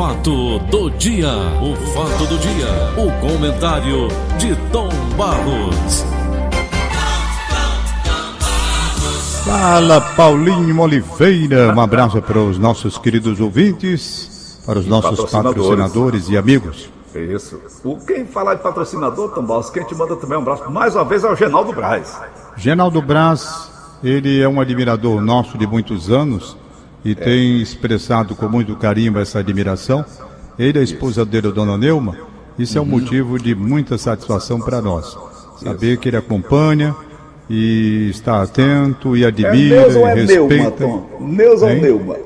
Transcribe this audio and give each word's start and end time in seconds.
fato 0.00 0.58
do 0.70 0.88
dia, 0.92 1.28
o 1.60 1.76
fato 1.92 2.24
do 2.24 2.38
dia, 2.38 2.68
o 2.96 3.20
comentário 3.20 4.08
de 4.38 4.56
Tom 4.72 4.88
Barros. 5.14 6.06
Fala 9.44 10.00
Paulinho 10.00 10.80
Oliveira, 10.80 11.74
um 11.76 11.78
abraço 11.78 12.22
para 12.22 12.38
os 12.38 12.56
nossos 12.56 12.96
queridos 12.96 13.40
ouvintes, 13.40 14.58
para 14.64 14.78
os 14.78 14.86
nossos 14.86 15.10
patrocinadores. 15.20 15.68
patrocinadores 15.68 16.28
e 16.30 16.38
amigos. 16.38 16.90
Isso. 17.14 17.60
O, 17.84 17.98
quem 17.98 18.24
falar 18.24 18.54
de 18.54 18.62
patrocinador, 18.62 19.34
Tom 19.34 19.44
Barros, 19.44 19.68
quem 19.68 19.84
te 19.84 19.94
manda 19.94 20.16
também 20.16 20.38
um 20.38 20.40
abraço 20.40 20.70
mais 20.70 20.94
uma 20.94 21.04
vez 21.04 21.24
é 21.24 21.30
o 21.30 21.36
Genaldo 21.36 21.74
Braz. 21.74 22.18
Genaldo 22.56 23.02
Braz, 23.02 23.70
ele 24.02 24.40
é 24.40 24.48
um 24.48 24.62
admirador 24.62 25.20
nosso 25.20 25.58
de 25.58 25.66
muitos 25.66 26.10
anos 26.10 26.56
e 27.04 27.12
é. 27.12 27.14
tem 27.14 27.60
expressado 27.60 28.34
com 28.34 28.48
muito 28.48 28.76
carinho 28.76 29.18
essa 29.18 29.38
admiração. 29.38 30.04
Ele 30.58 30.78
e 30.78 30.80
a 30.80 30.84
esposa 30.84 31.24
dele, 31.24 31.50
dona 31.52 31.78
Neuma, 31.78 32.16
isso 32.58 32.76
é 32.76 32.80
um 32.80 32.84
uhum. 32.84 32.90
motivo 32.90 33.38
de 33.38 33.54
muita 33.54 33.96
satisfação 33.96 34.60
para 34.60 34.82
nós. 34.82 35.16
Saber 35.56 35.96
que 35.98 36.08
ele 36.08 36.16
acompanha 36.16 36.94
e 37.48 38.08
está 38.10 38.42
atento 38.42 39.16
e 39.16 39.24
admira 39.24 39.76
é 39.76 39.96
ou 39.96 40.06
é 40.06 40.14
respeita. 40.14 40.54
Neuma, 40.54 40.70
Tom? 40.70 41.18
Neus 41.20 41.62
ou 41.62 41.68
Neuma? 41.68 42.16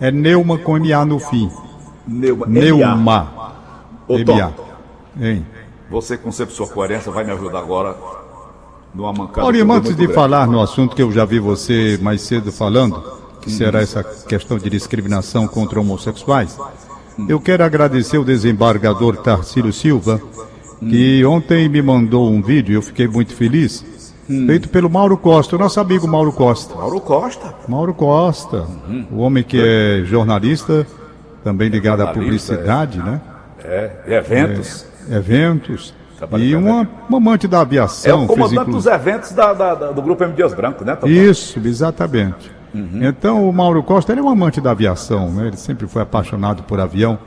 É 0.00 0.10
Neuma 0.10 0.58
com 0.58 0.78
MA 0.78 1.04
no 1.04 1.18
fim. 1.18 1.50
Neuma. 2.06 2.46
Neuma. 2.46 3.52
Ô, 4.08 4.24
Tom, 4.24 4.52
hein? 5.20 5.46
você 5.90 6.16
com 6.16 6.32
sempre 6.32 6.54
sua 6.54 6.66
coerência 6.66 7.12
vai 7.12 7.24
me 7.24 7.32
ajudar 7.32 7.58
agora 7.58 7.94
numa 8.94 9.12
mancada. 9.12 9.46
Olha, 9.46 9.64
antes 9.64 9.94
de 9.94 10.08
falar 10.08 10.46
no 10.46 10.60
assunto 10.60 10.96
que 10.96 11.02
eu 11.02 11.12
já 11.12 11.24
vi 11.24 11.38
você 11.38 11.98
mais 12.02 12.22
cedo 12.22 12.50
falando, 12.50 13.21
que 13.42 13.50
será 13.50 13.80
essa 13.80 14.02
questão 14.02 14.56
de 14.56 14.70
discriminação 14.70 15.46
contra 15.48 15.80
homossexuais, 15.80 16.56
eu 17.28 17.40
quero 17.40 17.64
agradecer 17.64 18.16
o 18.16 18.24
desembargador 18.24 19.16
Tarcílio 19.16 19.72
Silva, 19.72 20.20
que 20.80 21.24
ontem 21.24 21.68
me 21.68 21.82
mandou 21.82 22.30
um 22.30 22.40
vídeo, 22.40 22.74
eu 22.74 22.82
fiquei 22.82 23.06
muito 23.06 23.34
feliz, 23.34 23.84
feito 24.46 24.68
pelo 24.68 24.88
Mauro 24.88 25.16
Costa, 25.16 25.56
o 25.56 25.58
nosso 25.58 25.78
amigo 25.80 26.06
Mauro 26.08 26.32
Costa. 26.32 26.74
Mauro 26.74 27.00
Costa? 27.00 27.54
Mauro 27.68 27.92
Costa, 27.92 28.66
o 29.10 29.18
homem 29.18 29.42
que 29.42 29.60
é 29.60 30.04
jornalista, 30.04 30.86
também 31.42 31.68
ligado 31.68 32.02
à 32.02 32.06
publicidade, 32.12 33.00
é. 33.00 33.02
né? 33.02 33.20
É, 33.64 33.90
eventos. 34.06 34.86
É, 35.10 35.16
eventos. 35.16 35.94
E 36.38 36.54
uma, 36.54 36.88
uma 37.08 37.18
amante 37.18 37.48
da 37.48 37.62
aviação. 37.62 38.20
É 38.20 38.24
o 38.24 38.26
comandante 38.28 38.70
dos 38.70 38.86
eventos 38.86 39.32
da, 39.32 39.52
da, 39.52 39.74
da, 39.74 39.90
do 39.90 40.00
Grupo 40.00 40.22
M. 40.22 40.32
Dias 40.34 40.54
Branco, 40.54 40.84
né? 40.84 40.96
Isso, 41.04 41.60
exatamente. 41.64 42.48
Uhum. 42.74 43.06
Então, 43.06 43.48
o 43.48 43.52
Mauro 43.52 43.82
Costa 43.82 44.12
ele 44.12 44.20
é 44.20 44.22
um 44.22 44.28
amante 44.28 44.60
da 44.60 44.70
aviação, 44.70 45.30
né? 45.30 45.48
ele 45.48 45.56
sempre 45.56 45.86
foi 45.86 46.02
apaixonado 46.02 46.62
por 46.62 46.80
avião. 46.80 47.18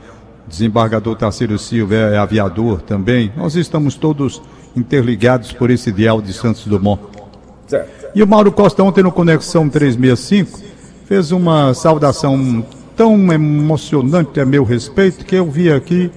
Desembargador 0.48 1.16
Tarcísio 1.16 1.58
Silva 1.58 1.94
é, 1.94 2.18
aviador 2.18 2.80
também. 2.80 3.32
Nós 3.36 3.56
estamos 3.56 3.96
todos 3.96 4.40
interligados 4.76 5.52
por 5.52 5.70
esse 5.70 5.90
ideal 5.90 6.20
de 6.22 6.32
Santos 6.32 6.66
Dumont. 6.66 7.02
E 8.14 8.22
o 8.22 8.26
Mauro 8.26 8.52
Costa, 8.52 8.82
ontem 8.82 9.02
no 9.02 9.10
Conexão 9.10 9.68
365, 9.68 10.60
fez 11.04 11.32
uma 11.32 11.74
saudação 11.74 12.64
tão 12.96 13.32
emocionante 13.32 14.40
a 14.40 14.46
meu 14.46 14.64
respeito 14.64 15.24
que 15.24 15.34
eu 15.34 15.50
vi 15.50 15.70
aqui 15.70 16.10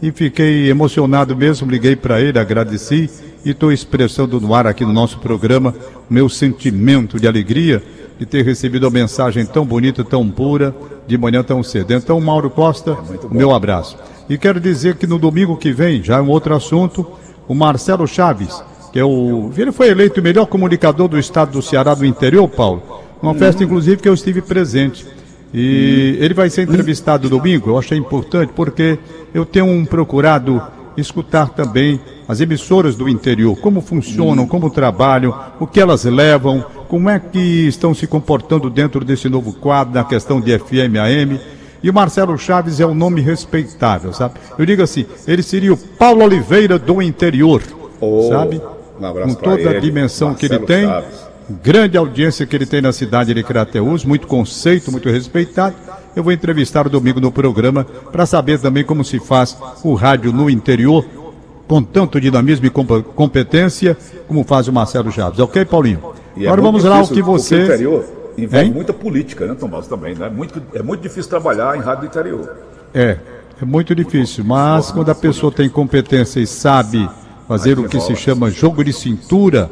e 0.00 0.12
fiquei 0.12 0.68
emocionado 0.68 1.34
mesmo. 1.34 1.70
Liguei 1.70 1.96
para 1.96 2.20
ele, 2.20 2.38
agradeci 2.38 3.10
e 3.44 3.50
estou 3.50 3.72
expressando 3.72 4.40
no 4.40 4.54
ar 4.54 4.66
aqui 4.66 4.84
no 4.84 4.92
nosso 4.92 5.18
programa 5.18 5.74
o 6.08 6.12
meu 6.12 6.28
sentimento 6.28 7.18
de 7.18 7.26
alegria 7.26 7.82
de 8.18 8.26
ter 8.26 8.44
recebido 8.44 8.86
a 8.86 8.90
mensagem 8.90 9.44
tão 9.44 9.64
bonita, 9.64 10.04
tão 10.04 10.28
pura, 10.28 10.74
de 11.06 11.18
manhã 11.18 11.42
tão 11.42 11.62
cedo. 11.62 11.92
Então, 11.92 12.20
Mauro 12.20 12.50
Costa, 12.50 12.92
é 12.92 13.34
meu 13.34 13.52
abraço. 13.52 13.96
E 14.28 14.38
quero 14.38 14.60
dizer 14.60 14.96
que 14.96 15.06
no 15.06 15.18
domingo 15.18 15.56
que 15.56 15.72
vem, 15.72 16.02
já 16.02 16.18
é 16.18 16.20
um 16.20 16.30
outro 16.30 16.54
assunto, 16.54 17.06
o 17.46 17.54
Marcelo 17.54 18.06
Chaves, 18.06 18.62
que 18.92 18.98
é 18.98 19.04
o. 19.04 19.50
Ele 19.56 19.72
foi 19.72 19.88
eleito 19.88 20.20
o 20.20 20.22
melhor 20.22 20.46
comunicador 20.46 21.08
do 21.08 21.18
estado 21.18 21.52
do 21.52 21.62
Ceará 21.62 21.94
do 21.94 22.06
interior, 22.06 22.48
Paulo. 22.48 22.82
Uma 23.20 23.34
festa, 23.34 23.64
inclusive, 23.64 24.00
que 24.00 24.08
eu 24.08 24.14
estive 24.14 24.40
presente. 24.40 25.06
E 25.52 26.16
ele 26.20 26.34
vai 26.34 26.50
ser 26.50 26.62
entrevistado 26.62 27.28
domingo, 27.28 27.70
eu 27.70 27.78
achei 27.78 27.96
importante, 27.96 28.52
porque 28.56 28.98
eu 29.32 29.46
tenho 29.46 29.86
procurado 29.86 30.60
escutar 30.96 31.50
também 31.50 32.00
as 32.26 32.40
emissoras 32.40 32.96
do 32.96 33.08
interior, 33.08 33.56
como 33.56 33.80
funcionam, 33.80 34.46
como 34.46 34.70
trabalham, 34.70 35.32
o 35.60 35.66
que 35.66 35.80
elas 35.80 36.04
levam, 36.04 36.64
como 36.94 37.10
é 37.10 37.18
que 37.18 37.66
estão 37.66 37.92
se 37.92 38.06
comportando 38.06 38.70
dentro 38.70 39.04
desse 39.04 39.28
novo 39.28 39.52
quadro, 39.52 39.92
na 39.92 40.04
questão 40.04 40.40
de 40.40 40.56
FM, 40.56 40.94
AM. 41.02 41.40
E 41.82 41.90
o 41.90 41.92
Marcelo 41.92 42.38
Chaves 42.38 42.78
é 42.78 42.86
um 42.86 42.94
nome 42.94 43.20
respeitável, 43.20 44.12
sabe? 44.12 44.34
Eu 44.56 44.64
digo 44.64 44.80
assim, 44.80 45.04
ele 45.26 45.42
seria 45.42 45.72
o 45.72 45.76
Paulo 45.76 46.22
Oliveira 46.22 46.78
do 46.78 47.02
interior, 47.02 47.60
oh, 48.00 48.28
sabe? 48.28 48.62
Um 49.00 49.24
Com 49.24 49.34
toda 49.34 49.70
a 49.70 49.80
dimensão 49.80 50.28
Marcelo 50.28 50.48
que 50.48 50.54
ele 50.54 50.64
tem. 50.64 50.86
Chaves 50.86 51.34
grande 51.62 51.98
audiência 51.98 52.46
que 52.46 52.54
ele 52.54 52.64
tem 52.64 52.80
na 52.80 52.92
cidade 52.92 53.34
de 53.34 53.42
Crateús, 53.42 54.04
muito 54.04 54.28
conceito, 54.28 54.92
muito 54.92 55.10
respeitado. 55.10 55.74
Eu 56.14 56.22
vou 56.22 56.32
entrevistar 56.32 56.88
domingo 56.88 57.20
no 57.20 57.32
programa 57.32 57.84
para 58.12 58.24
saber 58.24 58.60
também 58.60 58.84
como 58.84 59.04
se 59.04 59.18
faz 59.18 59.58
o 59.82 59.94
rádio 59.94 60.32
no 60.32 60.48
interior, 60.48 61.04
com 61.66 61.82
tanto 61.82 62.20
dinamismo 62.20 62.66
e 62.66 62.70
competência 62.70 63.96
como 64.28 64.44
faz 64.44 64.68
o 64.68 64.72
Marcelo 64.72 65.10
Chaves. 65.10 65.40
Ok, 65.40 65.64
Paulinho? 65.64 66.14
E 66.36 66.44
é 66.44 66.46
Agora 66.46 66.60
é 66.60 66.64
vamos 66.64 66.84
lá 66.84 67.02
o 67.02 67.08
que 67.08 67.22
você. 67.22 67.56
O 67.56 67.64
interior 67.64 68.04
envolve 68.36 68.66
hein? 68.66 68.72
muita 68.72 68.92
política, 68.92 69.46
né, 69.46 69.54
Tomás, 69.54 69.86
também, 69.86 70.14
né? 70.14 70.28
Muito, 70.28 70.60
é 70.74 70.82
muito 70.82 71.00
difícil 71.00 71.30
trabalhar 71.30 71.76
em 71.76 71.80
rádio 71.80 72.02
do 72.02 72.06
interior. 72.06 72.56
É, 72.92 73.18
é 73.60 73.64
muito 73.64 73.94
difícil, 73.94 74.44
mas 74.44 74.90
quando 74.90 75.10
a 75.10 75.14
pessoa 75.14 75.52
tem 75.52 75.68
competência 75.68 76.40
e 76.40 76.46
sabe 76.46 77.08
fazer 77.46 77.78
o 77.78 77.88
que 77.88 78.00
se 78.00 78.16
chama 78.16 78.50
jogo 78.50 78.82
de 78.82 78.92
cintura, 78.92 79.70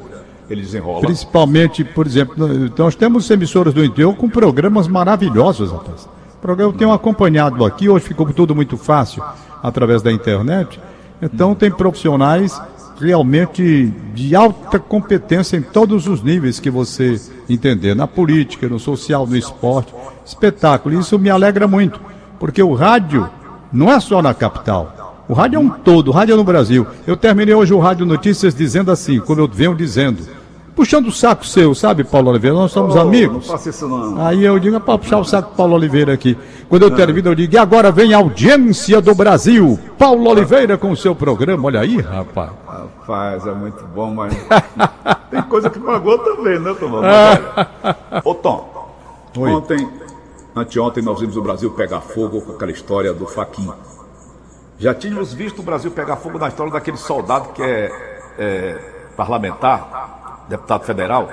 ele 0.49 0.63
desenrola. 0.63 1.01
Principalmente, 1.01 1.85
por 1.85 2.07
exemplo, 2.07 2.35
nós 2.77 2.95
temos 2.95 3.29
emissoras 3.31 3.75
do 3.75 3.85
interior 3.85 4.15
com 4.15 4.29
programas 4.29 4.87
maravilhosos, 4.87 5.71
rapaz. 5.73 6.09
programa 6.41 6.73
eu 6.73 6.77
tenho 6.77 6.93
acompanhado 6.93 7.65
aqui, 7.65 7.89
hoje 7.89 8.05
ficou 8.05 8.27
tudo 8.33 8.55
muito 8.55 8.77
fácil 8.77 9.23
através 9.63 10.03
da 10.03 10.13
internet. 10.13 10.81
Então 11.21 11.55
tem 11.55 11.71
profissionais 11.71 12.61
realmente 13.01 13.93
de 14.15 14.35
alta 14.35 14.79
competência 14.79 15.57
em 15.57 15.63
todos 15.63 16.07
os 16.07 16.23
níveis 16.23 16.61
que 16.61 16.71
você 16.71 17.21
entender, 17.49 17.95
na 17.95 18.07
política, 18.07 18.69
no 18.69 18.79
social, 18.79 19.27
no 19.27 19.37
esporte, 19.37 19.95
espetáculo. 20.25 20.99
Isso 20.99 21.19
me 21.19 21.31
alegra 21.31 21.67
muito, 21.67 22.01
porque 22.39 22.63
o 22.63 22.75
rádio 22.75 23.29
não 23.73 23.91
é 23.91 23.99
só 24.01 24.23
na 24.23 24.35
capital. 24.35 25.25
O 25.29 25.35
rádio 25.35 25.57
é 25.57 25.61
um 25.61 25.71
todo, 25.71 26.09
o 26.09 26.13
rádio 26.13 26.35
é 26.35 26.37
no 26.37 26.45
Brasil. 26.45 26.87
Eu 27.07 27.17
terminei 27.17 27.55
hoje 27.55 27.73
o 27.73 27.79
Rádio 27.79 28.05
Notícias 28.05 28.55
dizendo 28.55 28.91
assim, 28.91 29.21
como 29.21 29.41
eu 29.41 29.49
venho 29.49 29.75
dizendo 29.75 30.42
puxando 30.75 31.07
o 31.09 31.13
saco 31.13 31.47
seu, 31.47 31.75
sabe, 31.75 32.05
Paulo 32.05 32.31
Oliveira? 32.31 32.57
Nós 32.57 32.73
somos 32.73 32.95
oh, 32.95 33.01
amigos. 33.01 33.47
Não 33.47 33.57
faça 33.57 33.71
isso 33.71 33.89
não. 33.89 34.25
Aí 34.25 34.45
eu 34.45 34.59
digo, 34.59 34.77
é 34.77 34.81
para 34.81 34.99
puxar 34.99 35.19
o 35.19 35.25
saco 35.25 35.51
do 35.51 35.57
Paulo 35.57 35.75
Oliveira 35.75 36.13
aqui. 36.13 36.37
Quando 36.69 36.83
eu 36.83 36.91
não. 36.91 36.97
termino, 36.97 37.31
eu 37.31 37.35
digo, 37.35 37.55
e 37.55 37.59
agora 37.59 37.91
vem 37.91 38.15
a 38.15 38.19
audiência 38.19 39.01
do 39.01 39.15
Brasil. 39.15 39.79
Paulo 39.99 40.29
Oliveira 40.31 40.77
com 40.77 40.91
o 40.91 40.97
seu 40.97 41.15
programa. 41.15 41.67
Olha 41.67 41.81
aí, 41.81 42.01
rapaz. 42.01 42.51
Rapaz, 42.67 43.47
é 43.47 43.53
muito 43.53 43.85
bom, 43.87 44.15
mas 44.15 44.35
tem 45.31 45.43
coisa 45.43 45.69
que 45.69 45.79
pagou 45.79 46.19
também, 46.19 46.59
né, 46.59 46.75
Tom? 46.79 47.03
Ô, 48.25 48.35
Tom, 48.35 48.93
Oi. 49.37 49.51
ontem, 49.51 49.89
anteontem, 50.55 51.03
nós 51.03 51.21
vimos 51.21 51.37
o 51.37 51.43
Brasil 51.43 51.71
pegar 51.73 52.01
fogo 52.01 52.41
com 52.41 52.53
aquela 52.53 52.71
história 52.71 53.13
do 53.13 53.27
Faquinha. 53.27 53.75
Já 54.79 54.95
tínhamos 54.95 55.33
visto 55.33 55.61
o 55.61 55.63
Brasil 55.63 55.91
pegar 55.91 56.17
fogo 56.17 56.39
na 56.39 56.49
história 56.49 56.73
daquele 56.73 56.97
soldado 56.97 57.51
que 57.51 57.63
é, 57.63 57.91
é 58.39 58.79
parlamentar, 59.17 60.02
deputado 60.53 60.85
federal, 60.85 61.29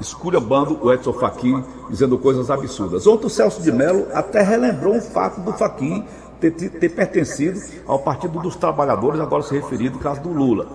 esculhambando 0.00 0.78
o 0.82 0.92
Edson 0.92 1.12
Fachin, 1.14 1.64
dizendo 1.88 2.18
coisas 2.18 2.50
absurdas. 2.50 3.06
Ontem 3.06 3.26
o 3.26 3.30
Celso 3.30 3.62
de 3.62 3.72
Mello 3.72 4.06
até 4.12 4.42
relembrou 4.42 4.96
o 4.96 5.00
fato 5.00 5.40
do 5.40 5.52
Fachin 5.52 6.04
ter, 6.38 6.50
ter, 6.50 6.88
pertencido 6.90 7.60
ao 7.86 7.98
Partido 7.98 8.38
dos 8.38 8.56
Trabalhadores, 8.56 9.20
agora 9.20 9.42
se 9.42 9.54
referindo 9.54 9.96
ao 9.96 10.02
caso 10.02 10.20
do 10.20 10.30
Lula. 10.30 10.66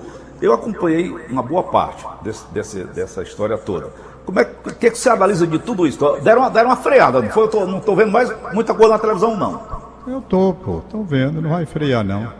Eu 0.42 0.54
acompanhei 0.54 1.10
uma 1.30 1.42
boa 1.42 1.64
parte 1.64 2.06
desse, 2.22 2.46
desse, 2.52 2.84
dessa 2.86 3.24
história 3.24 3.58
toda. 3.58 3.90
Como 4.26 4.40
é 4.40 4.46
que, 4.46 4.92
que 4.92 4.98
você 4.98 5.10
analisa 5.10 5.46
de 5.46 5.60
tudo 5.60 5.88
isso? 5.88 6.00
Deram 6.22 6.42
uma, 6.42 6.50
deram 6.50 6.70
uma 6.70 6.76
freada, 6.76 7.22
não 7.22 7.30
foi? 7.30 7.44
Eu 7.44 7.48
tô, 7.48 7.66
não 7.66 7.78
estou 7.78 7.96
vendo 7.96 8.12
mais 8.12 8.32
muita 8.52 8.74
coisa 8.74 8.94
na 8.94 9.00
televisão, 9.00 9.38
não. 9.38 9.62
Eu 10.08 10.22
tô, 10.22 10.54
pô, 10.54 10.82
tô 10.90 11.04
vendo, 11.04 11.42
não 11.42 11.52
vai 11.52 11.66
frear, 11.66 12.04
não. 12.04 12.32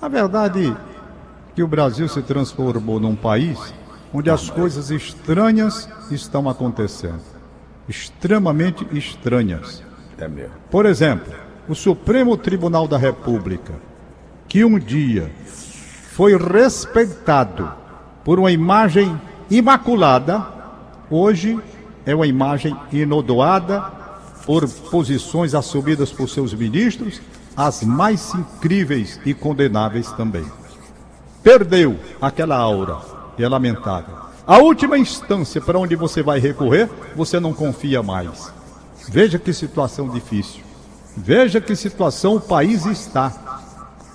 A 0.00 0.08
verdade 0.08 0.70
é 0.70 1.54
que 1.54 1.62
o 1.62 1.68
Brasil 1.68 2.08
se 2.08 2.22
transformou 2.22 2.98
num 2.98 3.14
país 3.14 3.74
onde 4.12 4.30
as 4.30 4.48
coisas 4.50 4.90
estranhas 4.90 5.88
estão 6.10 6.48
acontecendo. 6.48 7.20
Extremamente 7.88 8.86
estranhas. 8.92 9.82
É 10.18 10.28
mesmo. 10.28 10.54
Por 10.70 10.86
exemplo, 10.86 11.32
o 11.68 11.74
Supremo 11.74 12.36
Tribunal 12.36 12.88
da 12.88 12.98
República, 12.98 13.74
que 14.48 14.64
um 14.64 14.78
dia 14.78 15.30
foi 16.12 16.36
respeitado 16.36 17.70
por 18.24 18.38
uma 18.38 18.50
imagem 18.50 19.20
imaculada, 19.50 20.46
hoje 21.10 21.58
é 22.04 22.14
uma 22.14 22.26
imagem 22.26 22.76
inodoada 22.90 23.80
por 24.44 24.68
posições 24.90 25.54
assumidas 25.54 26.10
por 26.10 26.28
seus 26.28 26.54
ministros, 26.54 27.20
as 27.56 27.82
mais 27.82 28.34
incríveis 28.34 29.20
e 29.24 29.34
condenáveis 29.34 30.10
também. 30.12 30.44
Perdeu 31.42 31.98
aquela 32.20 32.56
aura, 32.56 32.98
e 33.38 33.44
é 33.44 33.48
lamentável. 33.48 34.14
A 34.46 34.58
última 34.58 34.98
instância 34.98 35.60
para 35.60 35.78
onde 35.78 35.94
você 35.94 36.22
vai 36.22 36.38
recorrer, 36.38 36.88
você 37.14 37.38
não 37.38 37.52
confia 37.52 38.02
mais. 38.02 38.52
Veja 39.08 39.38
que 39.38 39.52
situação 39.52 40.08
difícil. 40.08 40.62
Veja 41.16 41.60
que 41.60 41.76
situação 41.76 42.36
o 42.36 42.40
país 42.40 42.86
está. 42.86 43.32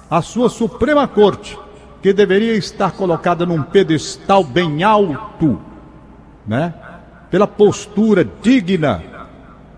A 0.09 0.21
sua 0.21 0.49
Suprema 0.49 1.07
Corte, 1.07 1.57
que 2.01 2.11
deveria 2.13 2.55
estar 2.55 2.91
colocada 2.91 3.45
num 3.45 3.61
pedestal 3.61 4.43
bem 4.43 4.83
alto, 4.83 5.59
né? 6.45 6.73
Pela 7.29 7.47
postura 7.47 8.27
digna, 8.41 9.03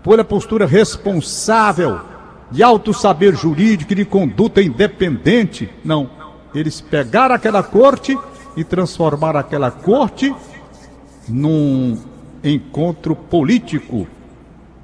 pela 0.02 0.24
postura 0.24 0.66
responsável, 0.66 2.00
de 2.50 2.62
alto 2.62 2.94
saber 2.94 3.34
jurídico 3.34 3.92
e 3.92 3.96
de 3.96 4.04
conduta 4.04 4.62
independente. 4.62 5.68
Não. 5.84 6.10
Eles 6.54 6.80
pegaram 6.80 7.34
aquela 7.34 7.62
corte 7.62 8.16
e 8.56 8.64
transformaram 8.64 9.38
aquela 9.38 9.70
corte 9.70 10.34
num 11.28 11.98
encontro 12.42 13.14
político 13.14 14.06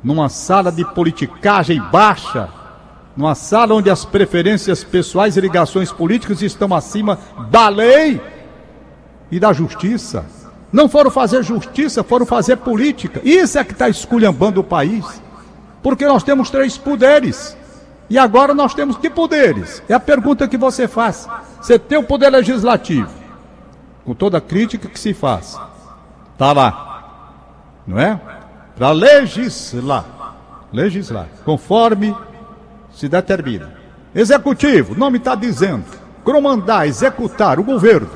numa 0.02 0.28
sala 0.28 0.72
de 0.72 0.84
politicagem 0.84 1.80
baixa, 1.80 2.48
numa 3.16 3.34
sala 3.34 3.74
onde 3.74 3.88
as 3.88 4.04
preferências 4.04 4.82
pessoais 4.82 5.36
e 5.36 5.40
ligações 5.40 5.92
políticas 5.92 6.42
estão 6.42 6.74
acima 6.74 7.18
da 7.50 7.68
lei 7.68 8.20
e 9.30 9.38
da 9.38 9.52
justiça. 9.52 10.24
Não 10.72 10.88
foram 10.88 11.10
fazer 11.10 11.42
justiça, 11.42 12.02
foram 12.02 12.24
fazer 12.24 12.56
política. 12.56 13.20
Isso 13.22 13.58
é 13.58 13.64
que 13.64 13.72
está 13.72 13.88
esculhambando 13.88 14.60
o 14.60 14.64
país. 14.64 15.22
Porque 15.82 16.06
nós 16.06 16.22
temos 16.22 16.48
três 16.48 16.78
poderes. 16.78 17.56
E 18.08 18.18
agora 18.18 18.54
nós 18.54 18.74
temos 18.74 18.96
que 18.96 19.10
poderes? 19.10 19.82
É 19.88 19.94
a 19.94 20.00
pergunta 20.00 20.48
que 20.48 20.56
você 20.56 20.88
faz. 20.88 21.28
Você 21.60 21.78
tem 21.78 21.98
o 21.98 22.04
poder 22.04 22.30
legislativo, 22.30 23.08
com 24.04 24.14
toda 24.14 24.40
crítica 24.40 24.88
que 24.88 24.98
se 24.98 25.14
faz. 25.14 25.58
Está 26.34 26.52
lá. 26.52 26.88
Não 27.86 27.98
é? 27.98 28.20
para 28.76 28.90
legislar, 28.90 30.04
legislar, 30.72 31.28
conforme 31.44 32.16
se 32.92 33.08
determina. 33.08 33.72
Executivo, 34.14 34.94
o 34.94 34.98
nome 34.98 35.18
está 35.18 35.34
dizendo, 35.34 35.84
comandar, 36.24 36.86
executar 36.86 37.58
o 37.58 37.64
governo. 37.64 38.10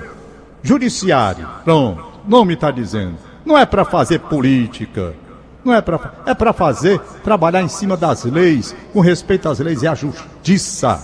Judiciário, 0.62 1.48
pronto, 1.64 2.04
nome 2.26 2.54
está 2.54 2.70
dizendo. 2.70 3.16
Não 3.44 3.56
é 3.56 3.64
para 3.64 3.84
fazer 3.84 4.18
política, 4.20 5.14
não 5.64 5.72
é 5.72 5.80
para 5.80 6.12
é 6.26 6.34
para 6.34 6.52
fazer, 6.52 6.98
trabalhar 7.22 7.62
em 7.62 7.68
cima 7.68 7.96
das 7.96 8.24
leis, 8.24 8.74
com 8.92 9.00
respeito 9.00 9.48
às 9.48 9.58
leis 9.58 9.82
e 9.82 9.86
à 9.86 9.94
justiça. 9.94 11.00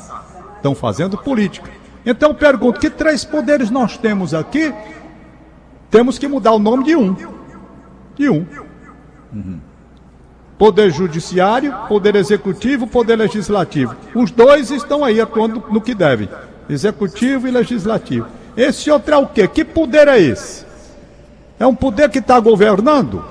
Estão 0.56 0.74
fazendo 0.74 1.16
política. 1.16 1.70
Então 2.04 2.34
pergunto, 2.34 2.80
que 2.80 2.90
três 2.90 3.24
poderes 3.24 3.70
nós 3.70 3.96
temos 3.96 4.34
aqui? 4.34 4.72
Temos 5.90 6.18
que 6.18 6.26
mudar 6.26 6.52
o 6.52 6.58
nome 6.58 6.84
de 6.84 6.96
um. 6.96 7.14
De 8.16 8.28
um. 8.28 8.46
Uhum. 9.32 9.60
Poder 10.58 10.90
judiciário, 10.90 11.74
poder 11.88 12.16
executivo, 12.16 12.86
poder 12.86 13.16
legislativo. 13.16 13.94
Os 14.14 14.30
dois 14.30 14.70
estão 14.70 15.04
aí 15.04 15.20
atuando 15.20 15.64
no 15.70 15.80
que 15.80 15.94
devem. 15.94 16.28
Executivo 16.68 17.46
e 17.46 17.50
legislativo. 17.50 18.26
Esse 18.56 18.90
outro 18.90 19.14
é 19.14 19.16
o 19.16 19.26
quê? 19.26 19.46
Que 19.48 19.64
poder 19.64 20.08
é 20.08 20.20
esse? 20.20 20.64
É 21.58 21.66
um 21.66 21.74
poder 21.74 22.10
que 22.10 22.18
está 22.18 22.38
governando? 22.40 23.24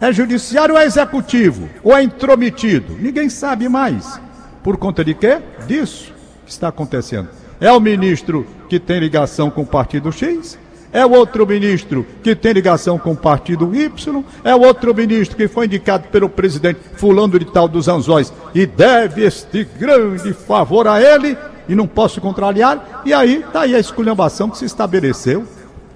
É 0.00 0.12
judiciário 0.12 0.74
ou 0.74 0.80
é 0.80 0.84
executivo? 0.84 1.68
Ou 1.82 1.96
é 1.96 2.02
intrometido? 2.02 2.96
Ninguém 2.98 3.28
sabe 3.28 3.68
mais. 3.68 4.20
Por 4.62 4.76
conta 4.76 5.04
de 5.04 5.14
quê? 5.14 5.40
Disso 5.66 6.12
que 6.44 6.50
está 6.50 6.68
acontecendo. 6.68 7.28
É 7.64 7.72
o 7.72 7.80
ministro 7.80 8.46
que 8.68 8.78
tem 8.78 8.98
ligação 8.98 9.48
com 9.48 9.62
o 9.62 9.66
partido 9.66 10.12
X? 10.12 10.58
é 10.92 11.04
o 11.04 11.10
outro 11.10 11.44
ministro 11.44 12.06
que 12.22 12.36
tem 12.36 12.52
ligação 12.52 12.96
com 12.96 13.12
o 13.12 13.16
partido 13.16 13.74
Y, 13.74 14.22
é 14.44 14.54
o 14.54 14.60
outro 14.60 14.94
ministro 14.94 15.36
que 15.36 15.48
foi 15.48 15.66
indicado 15.66 16.06
pelo 16.08 16.28
presidente 16.28 16.78
fulano 16.94 17.36
de 17.36 17.46
tal 17.46 17.66
dos 17.66 17.88
Anzóis 17.88 18.32
e 18.54 18.64
deve 18.64 19.24
este 19.24 19.64
grande 19.64 20.32
favor 20.34 20.86
a 20.86 21.02
ele 21.02 21.36
e 21.68 21.74
não 21.74 21.88
posso 21.88 22.20
contrariar. 22.20 23.02
E 23.04 23.12
aí 23.12 23.38
está 23.38 23.62
aí 23.62 23.74
a 23.74 23.80
esculhambação 23.80 24.50
que 24.50 24.58
se 24.58 24.66
estabeleceu 24.66 25.44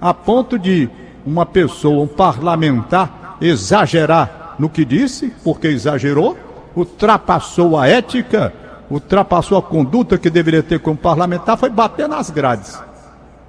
a 0.01 0.11
ponto 0.13 0.59
de 0.59 0.89
uma 1.25 1.45
pessoa, 1.45 2.03
um 2.03 2.07
parlamentar, 2.07 3.37
exagerar 3.39 4.55
no 4.59 4.67
que 4.67 4.83
disse, 4.83 5.31
porque 5.45 5.67
exagerou, 5.67 6.35
ultrapassou 6.75 7.77
a 7.77 7.87
ética, 7.87 8.51
ultrapassou 8.89 9.57
a 9.57 9.61
conduta 9.61 10.17
que 10.17 10.29
deveria 10.29 10.63
ter 10.63 10.79
como 10.79 10.97
parlamentar, 10.97 11.57
foi 11.57 11.69
bater 11.69 12.07
nas 12.07 12.29
grades 12.29 12.79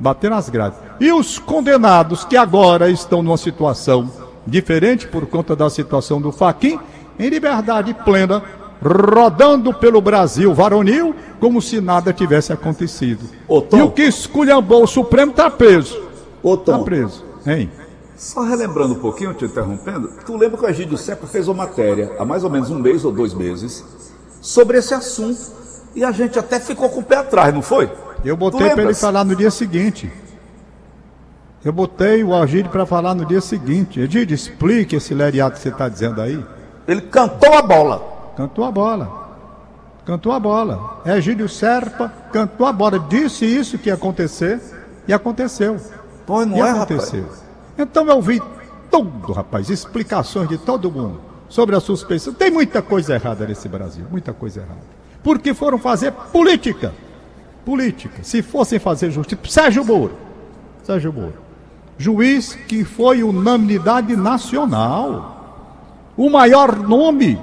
bater 0.00 0.30
nas 0.30 0.48
grades. 0.48 0.78
E 0.98 1.12
os 1.12 1.38
condenados 1.38 2.24
que 2.24 2.36
agora 2.36 2.90
estão 2.90 3.22
numa 3.22 3.36
situação 3.36 4.10
diferente 4.46 5.06
por 5.06 5.26
conta 5.26 5.54
da 5.54 5.68
situação 5.68 6.20
do 6.20 6.32
Faquin, 6.32 6.80
em 7.18 7.28
liberdade 7.28 7.92
plena, 7.92 8.42
rodando 8.82 9.74
pelo 9.74 10.00
Brasil 10.00 10.54
varonil, 10.54 11.14
como 11.38 11.60
se 11.60 11.80
nada 11.80 12.14
tivesse 12.14 12.50
acontecido. 12.50 13.26
Ô, 13.46 13.62
e 13.72 13.82
o 13.82 13.90
que 13.90 14.02
esculhambou 14.02 14.82
o 14.82 14.86
Supremo 14.86 15.32
está 15.32 15.50
preso. 15.50 16.02
Está 16.42 16.78
preso. 16.78 17.22
Hein? 17.46 17.70
Só 18.16 18.42
relembrando 18.42 18.94
um 18.94 18.98
pouquinho, 18.98 19.34
te 19.34 19.44
interrompendo, 19.44 20.10
tu 20.24 20.36
lembra 20.36 20.58
que 20.58 20.64
o 20.64 20.68
Egídio 20.68 20.96
Seco 20.96 21.26
fez 21.26 21.46
uma 21.48 21.66
matéria 21.66 22.12
há 22.18 22.24
mais 22.24 22.42
ou 22.42 22.50
menos 22.50 22.70
um 22.70 22.78
mês 22.78 23.04
ou 23.04 23.12
dois 23.12 23.34
meses 23.34 23.84
sobre 24.40 24.78
esse 24.78 24.94
assunto 24.94 25.60
e 25.94 26.04
a 26.04 26.12
gente 26.12 26.38
até 26.38 26.58
ficou 26.58 26.88
com 26.88 27.00
o 27.00 27.04
pé 27.04 27.16
atrás, 27.16 27.52
não 27.52 27.62
foi? 27.62 27.90
Eu 28.24 28.36
botei 28.36 28.70
para 28.70 28.82
ele 28.84 28.94
falar 28.94 29.24
no 29.24 29.34
dia 29.34 29.50
seguinte. 29.50 30.10
Eu 31.64 31.72
botei 31.72 32.24
o 32.24 32.32
Algídio 32.32 32.70
para 32.70 32.86
falar 32.86 33.14
no 33.14 33.24
dia 33.24 33.40
seguinte. 33.40 34.00
Egídio, 34.00 34.34
explique 34.34 34.96
esse 34.96 35.12
leriado 35.12 35.54
que 35.54 35.60
você 35.60 35.68
está 35.68 35.88
dizendo 35.88 36.20
aí. 36.20 36.42
Ele 36.86 37.02
cantou 37.02 37.52
a 37.54 37.62
bola. 37.62 38.32
Cantou 38.36 38.64
a 38.64 38.70
bola. 38.70 39.20
Cantou 40.06 40.32
a 40.32 40.40
bola. 40.40 41.02
Egídio 41.04 41.48
Serpa 41.48 42.12
cantou 42.32 42.66
a 42.66 42.72
bola. 42.72 42.98
Disse 42.98 43.44
isso 43.44 43.78
que 43.78 43.88
ia 43.88 43.94
acontecer 43.94 44.60
e 45.06 45.12
aconteceu. 45.12 45.76
Pois 46.26 46.46
não 46.46 46.58
e 46.58 46.60
é, 46.60 46.70
aconteceu. 46.70 47.22
Rapaz? 47.22 47.44
Então 47.78 48.06
eu 48.06 48.16
ouvi 48.16 48.42
tudo, 48.90 49.32
rapaz, 49.32 49.70
explicações 49.70 50.48
de 50.48 50.58
todo 50.58 50.90
mundo 50.90 51.29
sobre 51.50 51.76
a 51.76 51.80
suspeição. 51.80 52.32
Tem 52.32 52.50
muita 52.50 52.80
coisa 52.80 53.12
errada 53.14 53.46
nesse 53.46 53.68
Brasil, 53.68 54.06
muita 54.10 54.32
coisa 54.32 54.60
errada. 54.60 54.80
Porque 55.22 55.52
foram 55.52 55.76
fazer 55.76 56.12
política 56.12 56.94
política. 57.64 58.22
Se 58.22 58.42
fossem 58.42 58.78
fazer 58.78 59.10
justiça, 59.10 59.40
Sérgio 59.44 59.84
Moro, 59.84 60.12
Sérgio 60.82 61.12
Moro, 61.12 61.34
juiz 61.98 62.54
que 62.54 62.84
foi 62.84 63.22
unanimidade 63.22 64.16
nacional, 64.16 66.10
o 66.16 66.28
maior 66.28 66.76
nome, 66.76 67.38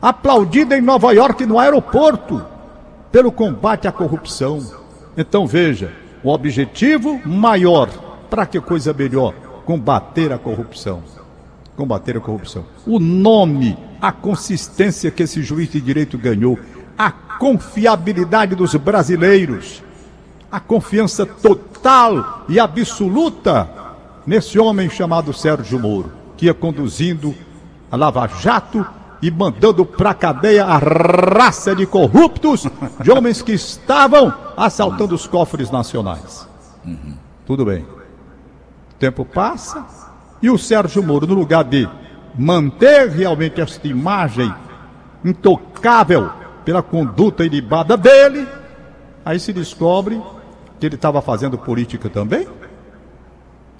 aplaudido 0.00 0.74
em 0.74 0.80
Nova 0.80 1.12
York 1.12 1.44
no 1.46 1.58
aeroporto, 1.58 2.44
pelo 3.10 3.30
combate 3.30 3.86
à 3.86 3.92
corrupção. 3.92 4.60
Então 5.16 5.46
veja, 5.46 5.92
o 6.24 6.30
objetivo 6.30 7.20
maior, 7.26 7.90
para 8.30 8.46
que 8.46 8.60
coisa 8.60 8.92
melhor? 8.94 9.34
Combater 9.66 10.32
a 10.32 10.38
corrupção. 10.38 11.02
Combater 11.76 12.16
a 12.16 12.20
corrupção. 12.20 12.64
O 12.86 12.98
nome, 12.98 13.76
a 14.00 14.12
consistência 14.12 15.10
que 15.10 15.22
esse 15.22 15.42
juiz 15.42 15.70
de 15.70 15.80
direito 15.80 16.18
ganhou 16.18 16.58
a 16.98 17.10
confiabilidade 17.10 18.54
dos 18.54 18.74
brasileiros, 18.74 19.82
a 20.50 20.60
confiança 20.60 21.24
total 21.24 22.44
e 22.48 22.60
absoluta 22.60 23.68
nesse 24.26 24.58
homem 24.58 24.88
chamado 24.90 25.32
Sérgio 25.32 25.78
Moro, 25.78 26.12
que 26.36 26.46
ia 26.46 26.54
conduzindo 26.54 27.34
a 27.90 27.96
Lava 27.96 28.26
Jato 28.26 28.86
e 29.22 29.30
mandando 29.30 29.86
para 29.86 30.12
cadeia 30.12 30.64
a 30.64 30.78
raça 30.78 31.74
de 31.74 31.86
corruptos, 31.86 32.66
de 33.00 33.10
homens 33.10 33.40
que 33.40 33.52
estavam 33.52 34.34
assaltando 34.56 35.14
os 35.14 35.26
cofres 35.26 35.70
nacionais. 35.70 36.46
Uhum. 36.84 37.14
Tudo 37.46 37.64
bem. 37.64 37.82
O 37.82 38.94
tempo 38.98 39.24
passa 39.24 39.86
e 40.42 40.50
o 40.50 40.58
Sérgio 40.58 41.02
Moro, 41.02 41.26
no 41.26 41.34
lugar 41.34 41.64
de 41.64 41.88
manter 42.36 43.08
realmente 43.08 43.60
esta 43.60 43.86
imagem 43.86 44.52
intocável 45.24 46.30
pela 46.64 46.82
conduta 46.82 47.44
ilibada 47.44 47.96
dele, 47.96 48.46
aí 49.24 49.38
se 49.38 49.52
descobre 49.52 50.20
que 50.80 50.86
ele 50.86 50.96
estava 50.96 51.22
fazendo 51.22 51.56
política 51.56 52.08
também. 52.08 52.48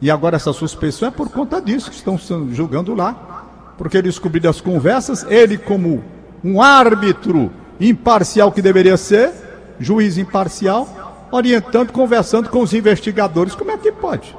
E 0.00 0.10
agora 0.10 0.36
essa 0.36 0.52
suspeição 0.52 1.08
é 1.08 1.10
por 1.10 1.28
conta 1.30 1.60
disso 1.60 1.90
que 1.90 1.96
estão 1.96 2.18
julgando 2.50 2.94
lá. 2.94 3.44
Porque 3.76 4.02
descobriram 4.02 4.50
as 4.50 4.60
conversas, 4.60 5.24
ele 5.28 5.58
como 5.58 6.04
um 6.44 6.60
árbitro 6.60 7.50
imparcial 7.80 8.52
que 8.52 8.62
deveria 8.62 8.96
ser, 8.96 9.32
juiz 9.80 10.18
imparcial, 10.18 11.26
orientando, 11.30 11.90
conversando 11.90 12.48
com 12.48 12.60
os 12.60 12.72
investigadores. 12.72 13.54
Como 13.54 13.70
é 13.70 13.78
que 13.78 13.90
pode? 13.90 14.34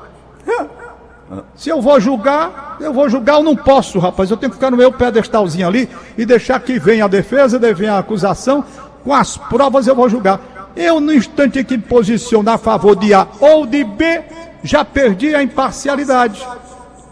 Se 1.56 1.70
eu 1.70 1.82
vou 1.82 2.00
julgar, 2.00 2.77
eu 2.80 2.94
vou 2.94 3.10
julgar, 3.10 3.36
eu 3.36 3.44
não 3.44 3.56
posso, 3.56 4.00
rapaz. 4.00 4.30
Eu 4.30 4.38
tenho 4.38 4.51
que 4.51 4.58
ficar 4.58 4.72
no 4.72 4.77
meu 4.77 4.92
pedestalzinho 4.92 5.68
ali 5.68 5.89
e 6.18 6.25
deixar 6.25 6.60
que 6.60 6.77
venha 6.77 7.06
a 7.06 7.08
defesa, 7.08 7.58
venha 7.74 7.94
a 7.94 8.00
acusação, 8.00 8.63
Com 9.03 9.13
as 9.13 9.36
provas 9.38 9.88
eu 9.88 9.96
vou 9.96 10.08
julgar. 10.08 10.39
Eu, 10.75 11.00
no 11.00 11.13
instante 11.13 11.60
em 11.60 11.63
que 11.63 11.77
me 11.77 11.84
posicionar 11.84 12.56
a 12.56 12.58
favor 12.58 12.96
de 12.96 13.13
A 13.13 13.27
ou 13.39 13.65
de 13.65 13.84
B, 13.84 14.24
já 14.63 14.84
perdi 14.84 15.36
a 15.36 15.44
imparcialidade. 15.44 16.46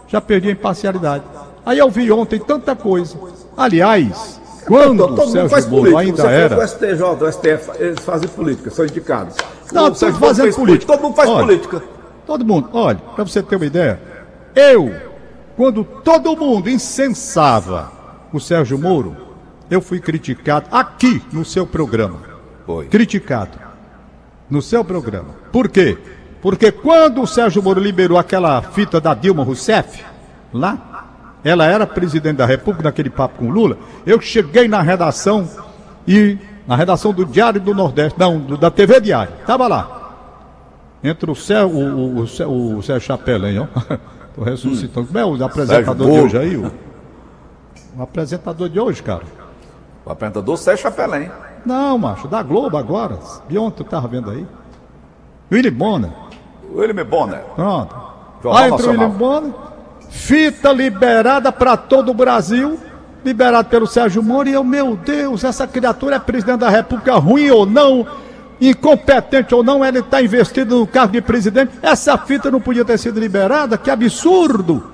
Já 0.08 0.20
perdi 0.20 0.48
a 0.48 0.52
imparcialidade. 0.52 1.24
Aí 1.64 1.78
eu 1.78 1.88
vi 1.90 2.10
ontem 2.10 2.40
tanta 2.40 2.74
coisa. 2.74 3.16
Aliás, 3.56 4.40
quando 4.66 5.06
todo, 5.06 5.16
todo 5.16 5.48
Sérgio 5.48 5.70
Moro 5.70 5.96
ainda 5.96 6.30
era. 6.30 6.58
O 6.58 6.66
STJ, 6.66 7.02
o 7.02 7.32
STF, 7.32 7.70
eles 7.78 8.04
fazem 8.04 8.28
política, 8.28 8.70
são 8.70 8.84
indicados. 8.84 9.36
Não, 9.72 9.88
estão 9.88 10.12
fazendo 10.14 10.54
política. 10.54 10.92
Todo 10.92 11.02
mundo 11.02 11.14
faz 11.14 11.28
olha, 11.28 11.46
política. 11.46 11.82
Todo 12.26 12.44
mundo. 12.44 12.68
Olha, 12.72 12.98
para 13.14 13.24
você 13.24 13.42
ter 13.42 13.56
uma 13.56 13.66
ideia, 13.66 14.00
eu, 14.54 14.94
quando 15.56 15.84
todo 15.84 16.36
mundo 16.36 16.70
incensava 16.70 17.90
o 18.32 18.40
Sérgio 18.40 18.78
Moro, 18.78 19.16
eu 19.70 19.80
fui 19.80 20.00
criticado 20.00 20.66
aqui 20.70 21.22
no 21.32 21.44
seu 21.44 21.66
programa. 21.66 22.18
Foi. 22.66 22.86
Criticado. 22.86 23.58
No 24.48 24.60
seu 24.60 24.84
programa. 24.84 25.34
Por 25.50 25.68
quê? 25.68 25.96
Porque 26.40 26.70
quando 26.72 27.22
o 27.22 27.26
Sérgio 27.26 27.62
Moro 27.62 27.80
liberou 27.80 28.18
aquela 28.18 28.60
fita 28.60 29.00
da 29.00 29.14
Dilma 29.14 29.44
Rousseff, 29.44 30.04
lá, 30.52 31.38
ela 31.44 31.66
era 31.66 31.86
presidente 31.86 32.36
da 32.36 32.46
República, 32.46 32.84
naquele 32.84 33.10
papo 33.10 33.38
com 33.38 33.50
Lula, 33.50 33.78
eu 34.04 34.20
cheguei 34.20 34.68
na 34.68 34.82
redação 34.82 35.48
e. 36.06 36.38
Na 36.64 36.76
redação 36.76 37.12
do 37.12 37.24
Diário 37.26 37.60
do 37.60 37.74
Nordeste, 37.74 38.16
não, 38.16 38.38
da 38.38 38.70
TV 38.70 39.00
Diário, 39.00 39.34
estava 39.40 39.66
lá. 39.66 40.01
Entre 41.04 41.30
o 41.30 41.34
Céu, 41.34 41.68
o, 41.68 42.20
o, 42.20 42.24
o, 42.24 42.76
o 42.78 42.82
Sérgio 42.82 43.06
Chapelin, 43.06 43.58
ó. 43.58 43.66
Tô 44.34 44.42
ressuscitando. 44.42 45.06
Como 45.06 45.18
é 45.18 45.24
o 45.24 45.44
apresentador 45.44 46.10
de 46.10 46.20
hoje 46.20 46.38
aí? 46.38 46.56
O, 46.56 46.72
o 47.96 48.02
apresentador 48.02 48.68
de 48.68 48.80
hoje, 48.80 49.02
cara. 49.02 49.24
O 50.04 50.10
apresentador 50.10 50.56
Sérgio 50.56 50.82
Chapelin. 50.82 51.28
Não, 51.66 51.98
macho, 51.98 52.28
da 52.28 52.42
Globo 52.42 52.76
agora. 52.76 53.18
De 53.48 53.58
ontem 53.58 53.84
tu 53.84 53.84
tava 53.84 54.08
vendo 54.08 54.30
aí. 54.30 54.46
Willy 55.50 55.70
Bonner. 55.70 56.10
William 56.74 57.04
Bonner. 57.04 57.40
Pronto. 57.54 57.94
Jornal 58.42 58.62
aí 58.62 58.70
entra 58.70 58.86
o 58.86 58.90
William 58.90 59.10
Bonner. 59.10 59.52
Fita 60.08 60.72
liberada 60.72 61.52
para 61.52 61.76
todo 61.76 62.10
o 62.10 62.14
Brasil. 62.14 62.78
Liberado 63.24 63.68
pelo 63.68 63.86
Sérgio 63.86 64.22
Moro. 64.22 64.48
E 64.48 64.52
eu, 64.52 64.64
meu 64.64 64.96
Deus, 64.96 65.44
essa 65.44 65.66
criatura 65.66 66.16
é 66.16 66.18
presidente 66.18 66.60
da 66.60 66.70
República, 66.70 67.14
ruim 67.16 67.50
ou 67.50 67.64
não, 67.64 68.06
incompetente 68.68 69.54
ou 69.54 69.62
não, 69.62 69.84
ele 69.84 69.98
está 69.98 70.22
investido 70.22 70.78
no 70.78 70.86
cargo 70.86 71.12
de 71.12 71.20
presidente. 71.20 71.72
Essa 71.82 72.16
fita 72.16 72.50
não 72.50 72.60
podia 72.60 72.84
ter 72.84 72.98
sido 72.98 73.18
liberada, 73.18 73.76
que 73.76 73.90
absurdo! 73.90 74.90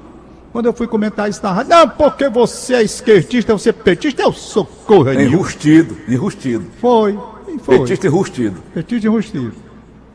Quando 0.50 0.66
eu 0.66 0.72
fui 0.72 0.86
comentar 0.86 1.28
isso 1.28 1.42
na 1.42 1.52
rádio, 1.52 1.70
não, 1.70 1.88
porque 1.88 2.28
você 2.28 2.76
é 2.76 2.82
esquerdista, 2.82 3.52
você 3.52 3.68
é 3.68 3.72
petista, 3.72 4.22
eu 4.22 4.32
sou 4.32 4.64
corra 4.64 5.14
Enrustido, 5.14 5.96
enrustido. 6.08 6.64
Foi, 6.80 7.18
foi. 7.62 7.80
Petista 7.80 8.06
enrustido. 8.06 8.62
Petista 8.72 9.06
enrustido. 9.06 9.52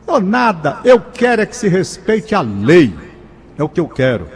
Não, 0.06 0.20
nada, 0.20 0.80
eu 0.84 1.00
quero 1.00 1.42
é 1.42 1.46
que 1.46 1.56
se 1.56 1.68
respeite 1.68 2.34
a 2.34 2.40
lei. 2.40 2.92
É 3.56 3.62
o 3.62 3.68
que 3.68 3.80
eu 3.80 3.88
quero. 3.88 4.26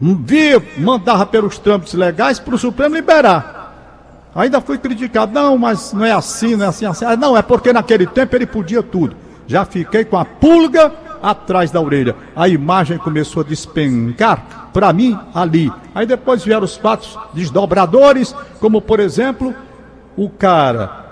Via, 0.00 0.60
mandava 0.76 1.24
pelos 1.24 1.58
trâmites 1.58 1.94
legais 1.94 2.40
para 2.40 2.54
o 2.56 2.58
Supremo 2.58 2.96
liberar. 2.96 3.53
Ainda 4.34 4.60
fui 4.60 4.78
criticado, 4.78 5.32
não, 5.32 5.56
mas 5.56 5.92
não 5.92 6.04
é 6.04 6.12
assim, 6.12 6.56
não 6.56 6.66
é 6.66 6.68
assim, 6.68 6.86
assim. 6.86 7.04
Ah, 7.04 7.16
não, 7.16 7.36
é 7.36 7.42
porque 7.42 7.72
naquele 7.72 8.06
tempo 8.06 8.34
ele 8.34 8.46
podia 8.46 8.82
tudo. 8.82 9.16
Já 9.46 9.64
fiquei 9.64 10.04
com 10.04 10.16
a 10.16 10.24
pulga 10.24 10.92
atrás 11.22 11.70
da 11.70 11.80
orelha. 11.80 12.16
A 12.34 12.48
imagem 12.48 12.98
começou 12.98 13.42
a 13.42 13.46
despencar 13.46 14.70
para 14.72 14.92
mim 14.92 15.18
ali. 15.34 15.72
Aí 15.94 16.04
depois 16.04 16.44
vieram 16.44 16.64
os 16.64 16.76
fatos 16.76 17.16
desdobradores, 17.32 18.34
como 18.60 18.80
por 18.80 18.98
exemplo, 18.98 19.54
o 20.16 20.28
cara 20.28 21.04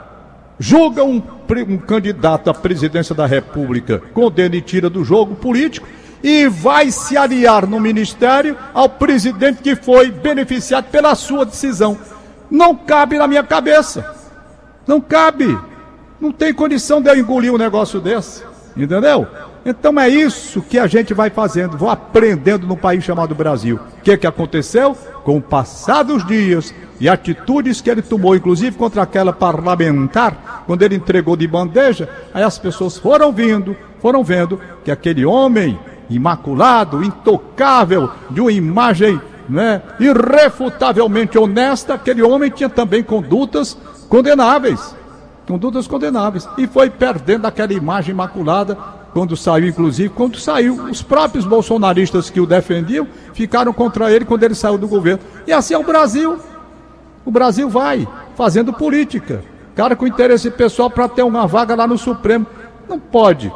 julga 0.58 1.04
um, 1.04 1.22
um 1.68 1.78
candidato 1.78 2.50
à 2.50 2.54
presidência 2.54 3.14
da 3.14 3.26
República, 3.26 4.02
condena 4.12 4.56
e 4.56 4.60
tira 4.60 4.90
do 4.90 5.04
jogo 5.04 5.34
político 5.34 5.86
e 6.22 6.48
vai 6.48 6.90
se 6.90 7.16
aliar 7.16 7.66
no 7.66 7.80
ministério 7.80 8.56
ao 8.72 8.88
presidente 8.88 9.62
que 9.62 9.74
foi 9.74 10.10
beneficiado 10.10 10.84
pela 10.84 11.14
sua 11.14 11.44
decisão. 11.44 11.98
Não 12.52 12.76
cabe 12.76 13.16
na 13.16 13.26
minha 13.26 13.42
cabeça. 13.42 14.14
Não 14.86 15.00
cabe. 15.00 15.58
Não 16.20 16.30
tem 16.30 16.52
condição 16.52 17.00
de 17.00 17.08
eu 17.08 17.16
engolir 17.16 17.50
um 17.50 17.56
negócio 17.56 17.98
desse. 17.98 18.44
Entendeu? 18.76 19.26
Então 19.64 19.98
é 19.98 20.06
isso 20.06 20.60
que 20.60 20.78
a 20.78 20.86
gente 20.86 21.14
vai 21.14 21.30
fazendo, 21.30 21.78
vou 21.78 21.88
aprendendo 21.88 22.66
no 22.66 22.76
país 22.76 23.02
chamado 23.04 23.34
Brasil. 23.34 23.80
O 23.98 24.02
que, 24.02 24.18
que 24.18 24.26
aconteceu? 24.26 24.94
Com 25.24 25.38
o 25.38 25.42
passar 25.42 26.02
dos 26.02 26.26
dias 26.26 26.74
e 27.00 27.08
atitudes 27.08 27.80
que 27.80 27.88
ele 27.88 28.02
tomou, 28.02 28.36
inclusive 28.36 28.76
contra 28.76 29.02
aquela 29.02 29.32
parlamentar, 29.32 30.64
quando 30.66 30.82
ele 30.82 30.96
entregou 30.96 31.36
de 31.36 31.46
bandeja, 31.46 32.08
aí 32.34 32.42
as 32.42 32.58
pessoas 32.58 32.98
foram 32.98 33.32
vindo, 33.32 33.74
foram 34.00 34.22
vendo 34.22 34.60
que 34.84 34.90
aquele 34.90 35.24
homem 35.24 35.78
imaculado, 36.10 37.02
intocável, 37.02 38.10
de 38.28 38.40
uma 38.42 38.52
imagem 38.52 39.18
né, 39.52 39.82
irrefutavelmente 40.00 41.38
honesta, 41.38 41.94
aquele 41.94 42.22
homem 42.22 42.50
tinha 42.50 42.70
também 42.70 43.02
condutas 43.02 43.76
condenáveis. 44.08 44.96
Condutas 45.46 45.86
condenáveis. 45.86 46.48
E 46.56 46.66
foi 46.66 46.88
perdendo 46.88 47.46
aquela 47.46 47.72
imagem 47.74 48.12
imaculada 48.12 48.78
quando 49.12 49.36
saiu, 49.36 49.68
inclusive, 49.68 50.08
quando 50.08 50.38
saiu, 50.38 50.84
os 50.84 51.02
próprios 51.02 51.44
bolsonaristas 51.44 52.30
que 52.30 52.40
o 52.40 52.46
defendiam 52.46 53.06
ficaram 53.34 53.72
contra 53.72 54.10
ele 54.10 54.24
quando 54.24 54.42
ele 54.42 54.54
saiu 54.54 54.78
do 54.78 54.88
governo. 54.88 55.20
E 55.46 55.52
assim 55.52 55.74
é 55.74 55.78
o 55.78 55.84
Brasil. 55.84 56.38
O 57.24 57.30
Brasil 57.30 57.68
vai 57.68 58.08
fazendo 58.34 58.72
política. 58.72 59.44
Cara 59.74 59.94
com 59.94 60.06
interesse 60.06 60.50
pessoal 60.50 60.88
para 60.88 61.08
ter 61.08 61.22
uma 61.22 61.46
vaga 61.46 61.74
lá 61.74 61.86
no 61.86 61.98
Supremo. 61.98 62.46
Não 62.88 62.98
pode. 62.98 63.52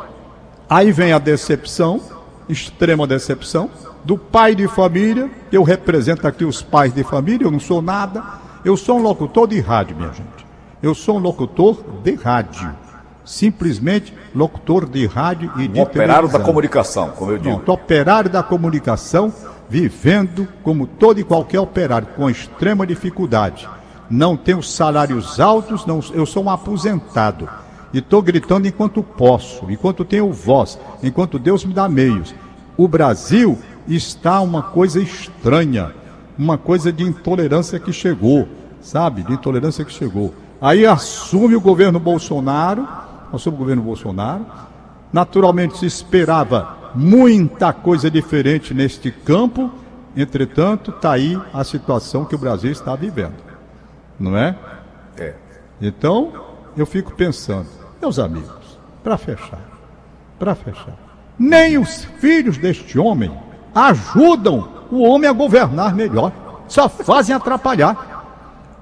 Aí 0.69 0.93
vem 0.93 1.13
a 1.13 1.19
decepção, 1.19 2.03
extrema 2.49 3.07
decepção, 3.07 3.71
do 4.07 4.17
pai 4.17 4.55
de 4.55 4.69
família. 4.69 5.29
Eu 5.51 5.65
represento 5.65 6.27
aqui 6.27 6.45
os 6.45 6.63
pais 6.63 6.95
de 6.95 7.03
família, 7.03 7.45
eu 7.45 7.51
não 7.51 7.61
sou 7.61 7.83
nada. 7.83 8.23
Eu 8.65 8.77
sou 8.77 8.99
um 8.99 9.03
locutor 9.03 9.49
de 9.49 9.61
rádio, 9.61 9.97
minha 9.97 10.13
gente. 10.13 10.47
Eu 10.83 10.95
sou 10.95 11.17
um 11.17 11.21
locutor 11.21 11.83
de 12.03 12.15
rádio 12.15 12.75
simplesmente 13.25 14.15
locutor 14.33 14.89
de 14.89 15.05
rádio 15.05 15.51
e 15.57 15.65
um 15.65 15.73
de 15.73 15.81
operário 15.81 16.29
da 16.29 16.39
comunicação, 16.39 17.11
como 17.11 17.33
eu 17.33 17.39
digo. 17.39 17.61
Operário 17.67 18.31
da 18.31 18.43
comunicação, 18.43 19.35
vivendo 19.69 20.47
como 20.63 20.87
todo 20.87 21.19
e 21.19 21.25
qualquer 21.25 21.59
operário, 21.59 22.07
com 22.15 22.31
extrema 22.31 22.87
dificuldade. 22.87 23.69
Não 24.09 24.37
tenho 24.37 24.63
salários 24.63 25.41
altos, 25.41 25.85
não, 25.85 25.99
eu 26.15 26.25
sou 26.25 26.45
um 26.45 26.51
aposentado. 26.51 27.49
E 27.93 27.99
estou 27.99 28.23
gritando 28.23 28.69
enquanto 28.69 29.03
posso, 29.03 29.69
enquanto 29.69 30.05
tenho 30.05 30.33
voz, 30.33 30.79
enquanto 31.03 31.39
Deus 31.39 31.65
me 31.65 31.75
dá 31.75 31.89
meios. 31.89 32.33
O 32.77 32.87
Brasil 32.87 33.59
está 33.89 34.41
uma 34.41 34.63
coisa 34.63 35.01
estranha, 35.01 35.93
uma 36.39 36.59
coisa 36.59 36.93
de 36.93 37.05
intolerância 37.05 37.79
que 37.79 37.93
chegou, 37.93 38.49
sabe? 38.81 39.23
De 39.23 39.33
intolerância 39.33 39.85
que 39.85 39.93
chegou. 39.93 40.35
Aí 40.61 40.87
assume 40.87 41.55
o 41.55 41.61
governo 41.61 42.01
Bolsonaro, 42.01 42.87
sobre 43.39 43.57
o 43.57 43.59
governo 43.59 43.83
Bolsonaro. 43.83 44.47
Naturalmente 45.13 45.79
se 45.79 45.87
esperava 45.87 46.93
muita 46.95 47.73
coisa 47.73 48.11
diferente 48.11 48.73
neste 48.73 49.11
campo, 49.11 49.71
entretanto, 50.17 50.91
está 50.91 51.13
aí 51.13 51.39
a 51.53 51.63
situação 51.63 52.25
que 52.25 52.35
o 52.35 52.39
Brasil 52.39 52.73
está 52.73 52.97
vivendo. 52.97 53.37
Não 54.19 54.37
é? 54.37 54.57
É. 55.19 55.35
Então, 55.81 56.33
eu 56.77 56.87
fico 56.87 57.13
pensando, 57.13 57.67
meus 58.01 58.19
amigos, 58.19 58.79
para 59.05 59.17
fechar, 59.19 59.61
para 60.39 60.55
fechar, 60.55 60.97
nem 61.39 61.79
os 61.79 62.05
filhos 62.19 62.57
deste 62.57 62.99
homem 62.99 63.31
ajudam 63.77 64.67
o 64.91 65.03
homem 65.03 65.29
a 65.29 65.33
governar 65.35 65.95
melhor, 65.95 66.33
só 66.67 66.89
fazem 66.89 67.37
atrapalhar. 67.37 68.15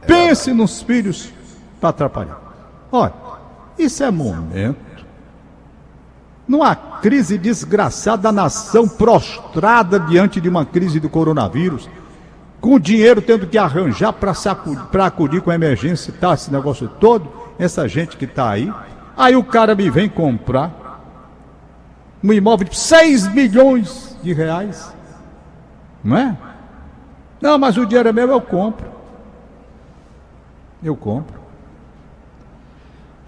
Pense 0.07 0.53
nos 0.53 0.83
filhos 0.83 1.33
para 1.81 1.89
atrapalhar. 1.89 2.41
Olha, 2.93 3.13
isso 3.77 4.05
é 4.05 4.11
momento. 4.11 4.85
Numa 6.47 6.77
crise 6.77 7.37
desgraçada 7.37 8.23
da 8.25 8.33
nação 8.33 8.87
prostrada 8.87 9.99
diante 9.99 10.41
de 10.41 10.49
uma 10.49 10.65
crise 10.65 11.01
do 11.01 11.09
coronavírus, 11.09 11.89
com 12.61 12.75
o 12.75 12.81
dinheiro 12.81 13.21
tendo 13.21 13.47
que 13.47 13.59
arranjar 13.59 14.13
para 14.13 15.07
acudir 15.07 15.41
com 15.41 15.51
a 15.51 15.55
emergência, 15.55 16.15
tá, 16.21 16.35
esse 16.35 16.53
negócio 16.53 16.87
todo, 17.01 17.29
essa 17.59 17.89
gente 17.89 18.17
que 18.17 18.27
está 18.27 18.51
aí. 18.51 18.73
Aí 19.17 19.35
o 19.35 19.43
cara 19.43 19.75
me 19.75 19.91
vem 19.91 20.09
comprar 20.09 21.01
um 22.23 22.33
imóvel 22.33 22.69
de 22.69 22.79
6 22.79 23.35
milhões 23.35 24.13
de 24.25 24.33
reais. 24.33 24.93
Não 26.02 26.16
é? 26.16 26.37
Não, 27.40 27.59
mas 27.59 27.76
o 27.76 27.87
dinheiro 27.87 28.09
é 28.09 28.12
meu, 28.12 28.28
eu 28.28 28.40
compro. 28.40 28.87
Eu 30.83 30.97
compro. 30.97 31.40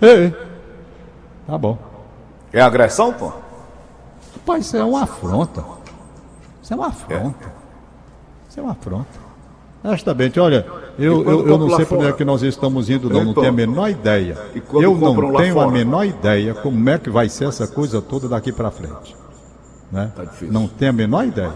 Ei, 0.01 0.35
tá 1.47 1.57
bom. 1.57 1.79
É 2.53 2.61
agressão, 2.61 3.13
pô? 3.13 3.33
Pai, 4.45 4.61
isso 4.61 4.77
é 4.77 4.85
uma 4.85 5.03
afronta. 5.03 5.65
Isso 6.63 6.73
é 6.73 6.77
uma 6.77 6.87
afronta. 6.89 7.47
É. 7.47 7.53
Isso 8.49 8.61
é 8.61 8.63
uma 8.63 8.73
afronta. 8.73 9.27
Honestamente, 9.85 10.41
olha, 10.41 10.67
eu, 10.99 11.23
eu, 11.25 11.47
eu 11.47 11.59
não 11.59 11.77
sei 11.77 11.85
para 11.85 11.99
onde 11.99 12.09
é 12.09 12.13
que 12.13 12.25
nós 12.25 12.43
estamos 12.43 12.91
indo, 12.91 13.09
não, 13.09 13.25
não 13.25 13.35
tenho 13.35 13.49
a 13.49 13.53
menor 13.53 13.91
ideia. 13.91 14.37
Eu 14.73 14.97
não 14.97 15.33
tenho 15.35 15.61
a 15.61 15.71
menor 15.71 16.05
ideia 16.05 16.55
como 16.55 16.89
é 16.89 16.99
que 16.99 17.11
vai 17.11 17.29
ser 17.29 17.47
essa 17.49 17.67
coisa 17.67 18.03
toda 18.03 18.29
daqui 18.29 18.53
para 18.53 18.71
frente. 18.71 19.15
Né? 19.91 20.11
Tá 20.15 20.25
não 20.43 20.67
tenho 20.67 20.91
a 20.91 20.95
menor 20.95 21.27
ideia. 21.27 21.53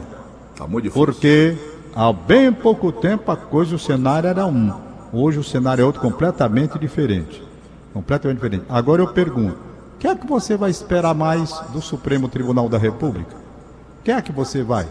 Tá 0.57 0.67
muito 0.67 0.85
difícil. 0.85 1.05
Porque 1.05 1.57
há 1.95 2.13
bem 2.13 2.53
pouco 2.53 2.93
tempo 2.93 3.31
a 3.31 3.37
coisa, 3.37 3.75
o 3.75 3.79
cenário 3.79 4.29
era 4.29 4.47
um. 4.47 4.73
Hoje 5.13 5.39
o 5.39 5.45
cenário 5.45 5.83
é 5.83 5.85
outro 5.85 6.01
completamente 6.01 6.79
diferente. 6.79 7.43
Completamente 7.93 8.37
diferente. 8.37 8.65
Agora 8.69 9.03
eu 9.03 9.09
pergunto, 9.09 9.59
o 9.95 9.99
que 9.99 10.07
é 10.07 10.15
que 10.15 10.27
você 10.27 10.57
vai 10.57 10.71
esperar 10.71 11.15
mais 11.15 11.59
do 11.73 11.81
Supremo 11.81 12.29
Tribunal 12.29 12.69
da 12.69 12.79
República? 12.79 13.37
O 14.01 14.05
que 14.05 14.13
é 14.13 14.23
que 14.23 14.33
você 14.33 14.63
vai? 14.63 14.87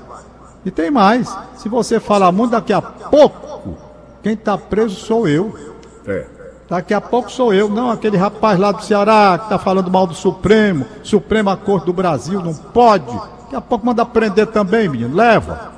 E 0.65 0.69
tem 0.69 0.91
mais, 0.91 1.35
se 1.55 1.69
você 1.69 1.99
falar 1.99 2.31
muito 2.31 2.51
daqui 2.51 2.73
a 2.73 2.81
pouco, 2.81 3.77
quem 4.21 4.33
está 4.33 4.57
preso 4.57 4.95
sou 4.95 5.27
eu. 5.27 5.57
É. 6.05 6.38
Daqui 6.69 6.93
a 6.93 7.01
pouco 7.01 7.31
sou 7.31 7.51
eu, 7.51 7.67
não 7.67 7.89
aquele 7.89 8.15
rapaz 8.15 8.59
lá 8.59 8.71
do 8.71 8.83
Ceará 8.83 9.37
que 9.39 9.45
está 9.45 9.57
falando 9.57 9.89
mal 9.89 10.05
do 10.05 10.13
Supremo, 10.13 10.85
Suprema 11.01 11.57
Corte 11.57 11.87
do 11.87 11.93
Brasil, 11.93 12.41
não 12.43 12.53
pode. 12.53 13.11
Daqui 13.11 13.55
a 13.55 13.61
pouco 13.61 13.85
manda 13.87 14.05
prender 14.05 14.45
também, 14.47 14.87
menino, 14.87 15.15
leva. 15.15 15.71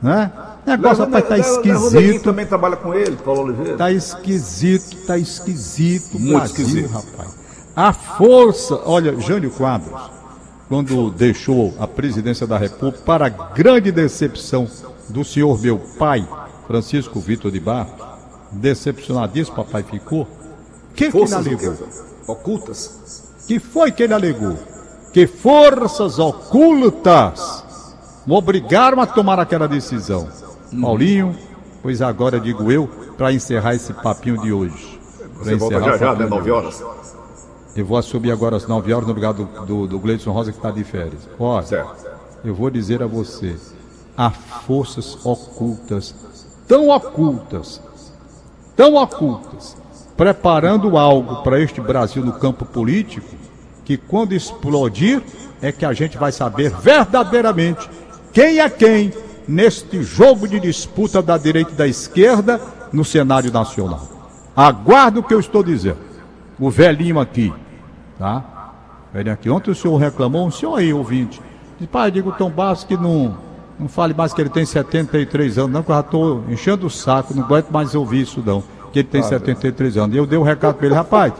Né? 0.00 0.30
O 0.64 0.70
negócio, 0.70 1.04
rapaz, 1.04 1.26
tá 1.26 1.36
esquisito. 1.36 2.22
também 2.22 2.46
trabalha 2.46 2.76
com 2.76 2.94
ele, 2.94 3.16
Paulo 3.16 3.42
Oliveira. 3.42 3.76
Tá 3.76 3.90
esquisito, 3.90 5.04
tá 5.04 5.18
esquisito. 5.18 6.18
Muito 6.18 6.38
Brasil, 6.38 6.64
esquisito. 6.64 6.92
rapaz. 6.92 7.40
A 7.74 7.92
força, 7.92 8.80
olha, 8.84 9.18
Jânio 9.20 9.50
Quadros, 9.50 10.00
quando 10.68 11.10
deixou 11.10 11.74
a 11.80 11.88
presidência 11.88 12.46
da 12.46 12.56
República, 12.56 13.02
para 13.04 13.28
grande 13.28 13.90
decepção 13.90 14.68
do 15.08 15.24
senhor 15.24 15.60
meu 15.60 15.78
pai, 15.98 16.26
Francisco 16.68 17.18
Vitor 17.18 17.50
de 17.50 17.58
Barros, 17.58 18.09
decepcionadíssimo 18.52 19.56
papai 19.56 19.82
ficou. 19.82 20.26
Que 20.94 21.10
forças 21.10 21.42
que 21.42 21.54
ele 21.54 21.66
alegou? 21.66 21.88
Ocultas? 22.26 23.24
Que 23.46 23.58
foi 23.58 23.92
que 23.92 24.02
ele 24.02 24.14
alegou? 24.14 24.56
Que 25.12 25.26
forças 25.26 26.18
ocultas 26.18 27.64
o 28.26 28.34
obrigaram 28.34 29.00
a 29.00 29.06
tomar 29.06 29.40
aquela 29.40 29.66
decisão. 29.66 30.28
Hum. 30.72 30.82
Paulinho, 30.82 31.36
pois 31.82 32.00
agora 32.00 32.38
digo 32.38 32.70
eu, 32.70 32.88
para 33.16 33.32
encerrar 33.32 33.74
esse 33.74 33.92
papinho 33.92 34.40
de 34.40 34.52
hoje. 34.52 35.00
Você 35.38 35.56
volta 35.56 35.80
já 35.80 35.96
já, 35.96 36.14
né? 36.14 36.26
9 36.26 36.50
horas. 36.50 36.84
Eu 37.74 37.86
vou 37.86 37.96
assumir 37.96 38.30
agora 38.30 38.56
às 38.56 38.66
9 38.66 38.92
horas 38.92 39.08
no 39.08 39.14
lugar 39.14 39.32
do, 39.32 39.44
do, 39.64 39.86
do 39.86 39.98
Gleison 39.98 40.32
Rosa 40.32 40.52
que 40.52 40.58
está 40.58 40.70
de 40.70 40.84
férias. 40.84 41.28
Olha, 41.38 41.66
certo. 41.66 42.06
eu 42.44 42.54
vou 42.54 42.68
dizer 42.70 43.02
a 43.02 43.06
você, 43.06 43.56
há 44.16 44.30
forças 44.30 45.18
ocultas, 45.24 46.14
tão 46.68 46.88
ocultas, 46.90 47.80
tão 48.80 48.94
ocultas, 48.94 49.76
preparando 50.16 50.96
algo 50.96 51.42
para 51.42 51.60
este 51.60 51.82
Brasil 51.82 52.24
no 52.24 52.32
campo 52.32 52.64
político, 52.64 53.28
que 53.84 53.98
quando 53.98 54.32
explodir 54.32 55.20
é 55.60 55.70
que 55.70 55.84
a 55.84 55.92
gente 55.92 56.16
vai 56.16 56.32
saber 56.32 56.70
verdadeiramente 56.70 57.90
quem 58.32 58.58
é 58.58 58.70
quem 58.70 59.12
neste 59.46 60.02
jogo 60.02 60.48
de 60.48 60.58
disputa 60.58 61.20
da 61.20 61.36
direita 61.36 61.72
e 61.72 61.74
da 61.74 61.86
esquerda 61.86 62.58
no 62.90 63.04
cenário 63.04 63.52
nacional. 63.52 64.08
Aguardo 64.56 65.20
o 65.20 65.22
que 65.22 65.34
eu 65.34 65.40
estou 65.40 65.62
dizendo 65.62 65.98
o 66.58 66.70
velhinho 66.70 67.20
aqui, 67.20 67.52
tá? 68.18 68.72
Velhinho 69.12 69.34
aqui. 69.34 69.50
Ontem 69.50 69.72
o 69.72 69.74
senhor 69.74 69.98
reclamou, 69.98 70.46
um 70.46 70.50
senhor 70.50 70.76
aí, 70.76 70.90
ouvinte. 70.90 71.38
Disse, 71.78 71.86
pai, 71.86 72.10
digo 72.10 72.32
Tom 72.32 72.48
Bastos 72.48 72.88
que 72.88 72.96
não, 72.96 73.36
não 73.80 73.88
fale 73.88 74.14
mais 74.14 74.32
que 74.34 74.40
ele 74.40 74.50
tem 74.50 74.64
73 74.64 75.58
anos, 75.58 75.72
não, 75.72 75.82
que 75.82 75.90
eu 75.90 75.94
já 75.94 76.00
estou 76.00 76.44
enchendo 76.48 76.86
o 76.86 76.90
saco, 76.90 77.34
não 77.34 77.44
aguento 77.44 77.70
mais 77.70 77.94
ouvir 77.94 78.22
isso 78.22 78.42
não, 78.44 78.62
que 78.92 79.00
ele 79.00 79.08
tem 79.08 79.22
ah, 79.22 79.24
73 79.24 79.96
anos. 79.96 80.14
E 80.14 80.18
eu 80.18 80.26
dei 80.26 80.38
um 80.38 80.42
recado 80.42 80.74
para 80.74 80.86
ele, 80.86 80.94
rapaz, 80.94 81.32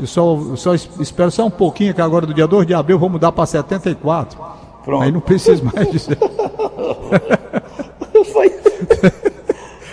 eu 0.00 0.06
só, 0.06 0.34
eu 0.34 0.56
só 0.56 0.74
espero 0.74 1.30
só 1.30 1.46
um 1.46 1.50
pouquinho, 1.50 1.94
que 1.94 2.00
agora 2.00 2.26
do 2.26 2.34
dia 2.34 2.46
2 2.46 2.66
de 2.66 2.74
abril 2.74 2.96
eu 2.96 3.00
vou 3.00 3.08
mudar 3.08 3.30
para 3.30 3.46
74. 3.46 4.38
Pronto. 4.84 5.02
Aí 5.02 5.12
não 5.12 5.20
preciso 5.20 5.64
mais 5.64 5.90
dizer. 5.90 6.18
Foi. 8.32 8.52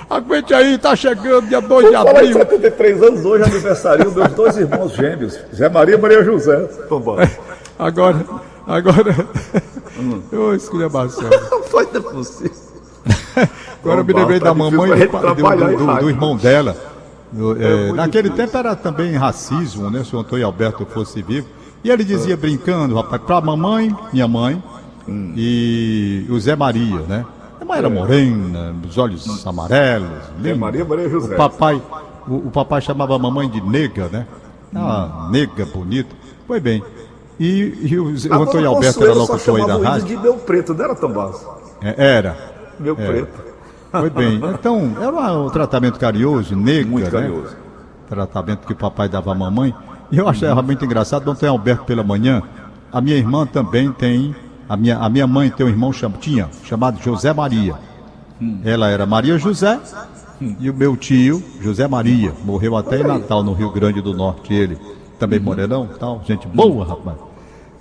Aguente 0.09 0.53
aí, 0.53 0.77
tá 0.77 0.93
chegando 0.93 1.47
dia 1.47 1.61
2 1.61 1.89
de 1.89 1.95
abril. 1.95 2.33
Falar 2.33 2.45
73 2.49 3.01
anos 3.03 3.25
hoje, 3.25 3.43
aniversário 3.45 4.11
dos 4.11 4.27
dois 4.33 4.57
irmãos 4.57 4.91
gêmeos, 4.93 5.39
Zé 5.55 5.69
Maria 5.69 5.95
e 5.95 5.97
Maria 5.97 6.21
José. 6.23 6.53
É, 6.57 7.29
agora, 7.79 8.25
agora. 8.67 9.15
Hum. 10.01 10.21
Eu 10.31 10.55
escolhi 10.55 10.83
a 10.83 10.89
Não 11.51 11.63
foi 11.63 11.85
possível. 11.85 12.71
Agora 13.83 14.01
eu 14.01 14.05
me 14.05 14.13
lembrei 14.13 14.39
da 14.39 14.53
mamãe 14.53 14.89
do, 14.89 14.95
do, 14.95 15.77
do, 15.77 15.99
do, 16.01 16.09
irmão 16.09 16.35
dela. 16.35 16.75
É, 17.59 17.89
é 17.89 17.93
naquele 17.93 18.29
tempo 18.29 18.57
era 18.57 18.75
também 18.75 19.13
racismo, 19.13 19.89
né? 19.89 20.03
Se 20.03 20.15
o 20.15 20.19
Antônio 20.19 20.45
Alberto 20.45 20.85
fosse 20.85 21.21
vivo. 21.21 21.47
E 21.83 21.89
ele 21.89 22.03
dizia 22.03 22.37
brincando, 22.37 22.95
rapaz, 22.95 23.21
pra 23.23 23.41
mamãe, 23.41 23.95
minha 24.13 24.27
mãe, 24.27 24.61
hum. 25.07 25.33
e 25.35 26.27
o 26.29 26.39
Zé 26.39 26.55
Maria, 26.55 26.99
né? 27.07 27.25
mãe 27.71 27.79
era 27.79 27.89
morena, 27.89 28.75
os 28.87 28.97
olhos 28.97 29.47
amarelos. 29.47 30.09
É 30.43 30.53
Maria 30.53 30.83
Maria 30.83 31.09
José. 31.09 31.33
O 31.33 31.37
papai, 31.37 31.81
o, 32.27 32.35
o, 32.35 32.51
papai 32.51 32.81
chamava 32.81 33.15
a 33.15 33.19
mamãe 33.19 33.49
de 33.49 33.61
nega, 33.61 34.09
né? 34.09 34.27
Ah, 34.75 35.29
nega 35.31 35.65
bonita. 35.65 36.13
Foi 36.47 36.59
bem. 36.59 36.83
E, 37.41 37.87
e 37.89 37.97
o, 37.97 38.05
o 38.05 38.43
Antônio 38.43 38.69
Alberto 38.69 39.03
era 39.03 39.13
locutor 39.15 39.59
aí 39.59 39.65
da 39.65 39.77
rádio. 39.77 40.07
de 40.09 40.17
meu 40.17 40.35
preto, 40.35 40.75
não 40.75 40.85
era 40.85 40.93
Tomás? 40.93 41.43
É, 41.81 41.95
era. 42.17 42.37
Meu 42.79 42.95
era. 42.95 43.11
preto. 43.11 43.43
Foi 43.89 44.09
bem. 44.11 44.39
Então, 44.53 44.95
era 45.01 45.39
um 45.39 45.49
tratamento 45.49 45.99
carinhoso, 45.99 46.55
nega, 46.55 46.87
Muito 46.87 47.05
né? 47.05 47.09
carinhoso. 47.09 47.55
Tratamento 48.07 48.67
que 48.67 48.73
o 48.73 48.75
papai 48.75 49.09
dava 49.09 49.31
à 49.31 49.35
mamãe. 49.35 49.73
E 50.11 50.19
eu 50.19 50.29
achava 50.29 50.61
muito 50.61 50.85
engraçado, 50.85 51.31
Antônio 51.31 51.53
Alberto 51.53 51.83
pela 51.83 52.03
manhã, 52.03 52.43
a 52.93 53.01
minha 53.01 53.17
irmã 53.17 53.47
também 53.47 53.91
tem 53.91 54.35
a 54.69 54.77
minha, 54.77 54.99
a 54.99 55.09
minha 55.09 55.25
mãe 55.25 55.49
tem 55.49 55.65
um 55.65 55.69
irmão 55.69 55.91
cham, 55.91 56.11
tinha, 56.11 56.47
chamado 56.63 57.01
José 57.01 57.33
Maria. 57.33 57.73
Ela 58.63 58.89
era 58.89 59.05
Maria 59.07 59.37
José 59.39 59.79
e 60.59 60.69
o 60.69 60.73
meu 60.75 60.95
tio, 60.95 61.43
José 61.59 61.87
Maria, 61.87 62.33
morreu 62.45 62.77
até 62.77 62.99
em 62.99 63.03
Natal, 63.03 63.41
no 63.41 63.53
Rio 63.53 63.71
Grande 63.71 63.99
do 63.99 64.13
Norte, 64.13 64.53
ele. 64.53 64.77
Também 65.17 65.39
hum. 65.39 65.43
morelão, 65.43 65.89
tal, 65.99 66.21
gente 66.25 66.47
boa, 66.47 66.85
rapaz. 66.85 67.30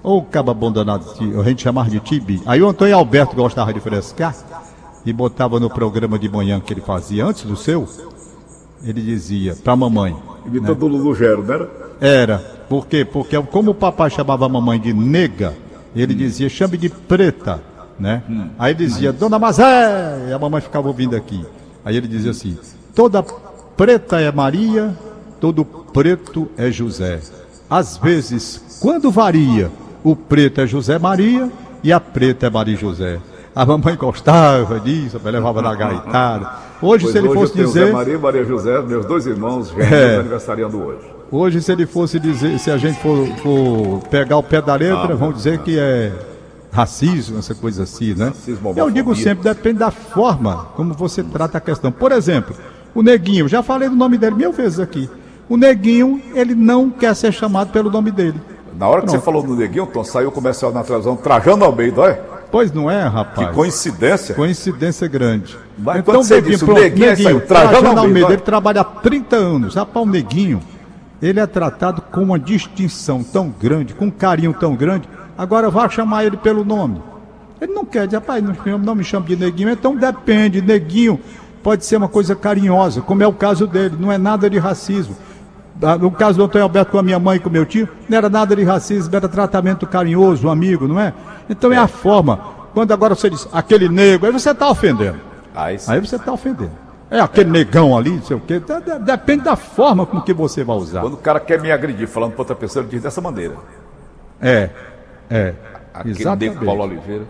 Ou 0.03 0.23
caba 0.23 0.53
abandonado, 0.53 1.05
a 1.41 1.45
gente 1.45 1.63
chamava 1.63 1.91
de 1.91 2.01
Tibi. 2.01 2.43
Aí 2.47 2.63
o 2.63 2.69
Antônio 2.69 2.97
Alberto 2.97 3.37
gostava 3.37 3.73
de 3.73 3.81
frescar 3.81 4.35
e 5.05 5.13
botava 5.13 5.61
no 5.61 5.69
programa 5.69 6.19
de 6.19 6.29
manhã 6.29 6.61
que 6.61 6.73
ele 6.73 6.81
fazia 6.81 7.25
antes 7.25 7.45
do 7.45 7.57
seu, 7.57 7.89
ele 8.83 9.01
dizia 9.03 9.55
pra 9.63 9.77
mamãe. 9.77 10.17
Imitando 10.47 10.89
né? 10.89 10.95
o 10.95 10.97
Lulu 10.97 11.15
Gero, 11.15 11.45
não 11.45 11.55
era? 11.55 11.71
Era. 12.01 12.39
Por 12.69 12.87
quê? 12.87 13.05
Porque 13.05 13.41
como 13.43 13.73
o 13.73 13.75
papai 13.75 14.11
chamava 14.11 14.47
a 14.47 14.49
mamãe 14.49 14.81
de 14.81 14.93
nega, 14.93 15.55
ele 15.95 16.15
dizia, 16.15 16.49
chame 16.49 16.77
de 16.77 16.89
preta, 16.89 17.63
né? 17.99 18.23
Hum. 18.29 18.49
Aí 18.59 18.73
dizia, 18.75 19.13
Dona 19.13 19.39
Mazé, 19.39 20.29
e 20.29 20.33
a 20.33 20.39
mamãe 20.39 20.61
ficava 20.61 20.89
ouvindo 20.89 21.17
aqui. 21.17 21.45
Aí 21.85 21.97
ele 21.97 22.07
dizia 22.07 22.31
assim, 22.31 22.57
toda 22.95 23.23
preta 23.77 24.21
é 24.21 24.31
Maria, 24.31 24.97
todo 25.41 25.65
preto 25.65 26.49
é 26.57 26.71
José. 26.71 27.21
Às 27.69 27.97
vezes, 27.97 28.79
quando 28.81 29.11
varia, 29.11 29.71
o 30.03 30.17
preto 30.17 30.61
é 30.61 30.67
José 30.67 30.99
Maria 30.99 31.51
e 31.83 31.93
a 31.93 32.01
preta 32.01 32.47
é 32.47 32.51
Maria 32.51 32.77
José. 32.77 33.21
A 33.55 33.67
mamãe 33.67 33.97
gostava 33.97 34.79
disso, 34.79 35.21
levava 35.25 35.61
na 35.61 35.75
gaitada. 35.75 36.51
Hoje, 36.81 37.05
pois 37.05 37.13
se 37.13 37.19
ele 37.19 37.29
hoje 37.29 37.39
fosse 37.41 37.55
dizer. 37.55 37.81
José 37.81 37.93
Maria 37.93 38.15
e 38.15 38.19
Maria 38.19 38.45
José, 38.45 38.81
meus 38.83 39.05
dois 39.05 39.27
irmãos, 39.27 39.69
gêmeos, 39.71 39.93
é. 39.93 40.17
aniversariando 40.17 40.83
hoje. 40.83 41.21
Hoje, 41.33 41.63
se 41.63 41.71
ele 41.71 41.87
fosse 41.87 42.19
dizer, 42.19 42.59
se 42.59 42.71
a 42.71 42.77
gente 42.77 42.99
for, 43.01 43.27
for 43.39 44.01
pegar 44.09 44.37
o 44.37 44.43
pé 44.43 44.61
da 44.63 44.75
letra, 44.75 45.13
ah, 45.13 45.17
vamos 45.17 45.37
dizer 45.37 45.59
que 45.59 45.79
é 45.79 46.13
racismo, 46.73 47.39
essa 47.39 47.55
coisa 47.55 47.83
assim, 47.83 48.15
né? 48.15 48.27
Racismo, 48.27 48.73
Eu 48.77 48.91
digo 48.91 49.15
sempre, 49.15 49.45
depende 49.45 49.79
da 49.79 49.91
forma 49.91 50.69
como 50.77 50.95
você 50.95 51.23
trata 51.23 51.59
a 51.59 51.61
questão. 51.61 51.91
Por 51.91 52.13
exemplo, 52.13 52.55
o 52.95 53.03
Neguinho, 53.03 53.49
já 53.49 53.63
falei 53.63 53.89
do 53.89 53.97
nome 53.97 54.17
dele 54.17 54.37
mil 54.37 54.53
vezes 54.53 54.81
aqui. 54.81 55.09
O 55.49 55.57
Neguinho, 55.57 56.23
ele 56.35 56.55
não 56.55 56.91
quer 56.91 57.15
ser 57.15 57.33
chamado 57.33 57.73
pelo 57.73 57.91
nome 57.91 58.11
dele. 58.11 58.41
Na 58.77 58.89
hora 58.89 59.03
que 59.03 59.11
você 59.11 59.19
falou 59.19 59.43
do 59.43 59.55
Neguinho, 59.55 59.87
Tom, 59.87 60.05
saiu 60.05 60.29
o 60.29 60.33
comercial 60.33 60.73
na 60.73 60.83
televisão, 60.83 61.17
Trajano 61.17 61.65
Almeida, 61.65 62.01
olha. 62.01 62.21
Pois 62.51 62.73
não 62.73 62.91
é, 62.91 63.03
rapaz. 63.07 63.49
Que 63.49 63.55
coincidência. 63.55 64.35
Coincidência 64.35 65.07
grande. 65.07 65.57
Mas 65.79 65.99
então, 65.99 66.23
você 66.23 66.35
Neguinho, 66.37 66.53
disse, 66.53 66.65
pronto, 66.65 66.81
Neguinho, 66.81 67.09
Neguinho 67.09 67.29
saiu, 67.29 67.41
Trajano, 67.47 67.71
Trajano 67.71 68.01
Almeida, 68.01 68.33
ele 68.33 68.43
trabalha 68.43 68.81
há 68.81 68.85
30 68.85 69.37
anos. 69.37 69.75
Rapaz, 69.77 70.07
o 70.07 70.09
Neguinho, 70.09 70.61
ele 71.23 71.39
é 71.39 71.47
tratado 71.47 72.03
com 72.03 72.23
uma 72.23 72.39
distinção 72.39 73.23
tão 73.23 73.49
grande, 73.49 73.95
com 73.95 74.07
um 74.07 74.11
carinho 74.11 74.53
tão 74.53 74.75
grande, 74.75 75.09
agora 75.39 75.71
vá 75.71 75.89
chamar 75.89 76.25
ele 76.25 76.37
pelo 76.37 76.65
nome. 76.65 77.01
Ele 77.61 77.73
não 77.73 77.85
quer 77.85 78.07
dizer, 78.07 78.17
rapaz, 78.17 78.43
não, 78.43 78.79
não 78.79 78.95
me 78.95 79.05
chame 79.05 79.27
de 79.27 79.37
neguinho, 79.37 79.69
então 79.69 79.95
depende, 79.95 80.63
neguinho 80.63 81.21
pode 81.63 81.85
ser 81.85 81.97
uma 81.97 82.09
coisa 82.09 82.35
carinhosa, 82.35 83.03
como 83.03 83.23
é 83.23 83.27
o 83.27 83.33
caso 83.33 83.67
dele, 83.67 83.97
não 83.99 84.11
é 84.11 84.17
nada 84.17 84.49
de 84.49 84.59
racismo. 84.59 85.15
Ah, 85.83 85.97
no 85.97 86.11
caso 86.11 86.39
do 86.39 86.45
Antônio 86.45 86.65
Alberto 86.65 86.93
com 86.93 86.99
a 86.99 87.03
minha 87.03 87.19
mãe 87.19 87.37
e 87.37 87.41
com 87.41 87.49
meu 87.49 87.65
tio, 87.65 87.89
não 88.09 88.19
era 88.19 88.29
nada 88.29 88.55
de 88.55 88.63
racismo, 88.63 89.15
era 89.15 89.29
tratamento 89.29 89.87
carinhoso, 89.87 90.47
um 90.47 90.51
amigo, 90.51 90.87
não 90.87 91.01
é? 91.01 91.15
Então 91.49 91.73
é 91.73 91.79
a 91.79 91.89
forma. 91.89 92.39
Quando 92.75 92.93
agora 92.93 93.15
você 93.15 93.31
diz 93.31 93.49
aquele 93.53 93.89
negro, 93.89 94.27
aí 94.27 94.33
você 94.33 94.51
está 94.51 94.69
ofendendo. 94.69 95.19
Aí, 95.55 95.79
aí 95.89 96.01
você 96.01 96.17
está 96.17 96.33
ofendendo. 96.33 96.73
É 97.11 97.19
aquele 97.19 97.51
negão 97.51 97.97
ali, 97.97 98.11
não 98.11 98.23
sei 98.23 98.37
o 98.37 98.41
quê. 98.41 98.63
Depende 99.05 99.45
da 99.45 99.57
forma 99.57 100.07
com 100.07 100.21
que 100.21 100.33
você 100.33 100.63
vai 100.63 100.77
usar. 100.77 101.01
Quando 101.01 101.15
o 101.15 101.19
cara 101.19 101.41
quer 101.41 101.61
me 101.61 101.73
agredir 101.73 102.07
falando 102.07 102.33
para 102.33 102.43
outra 102.43 102.55
pessoa, 102.55 102.83
ele 102.85 102.91
diz 102.91 103.03
dessa 103.03 103.21
maneira. 103.21 103.57
É, 104.41 104.71
é. 105.29 105.55
Aquele 105.93 106.21
exatamente. 106.21 106.65
Paulo 106.65 106.85
Oliveira. 106.85 107.25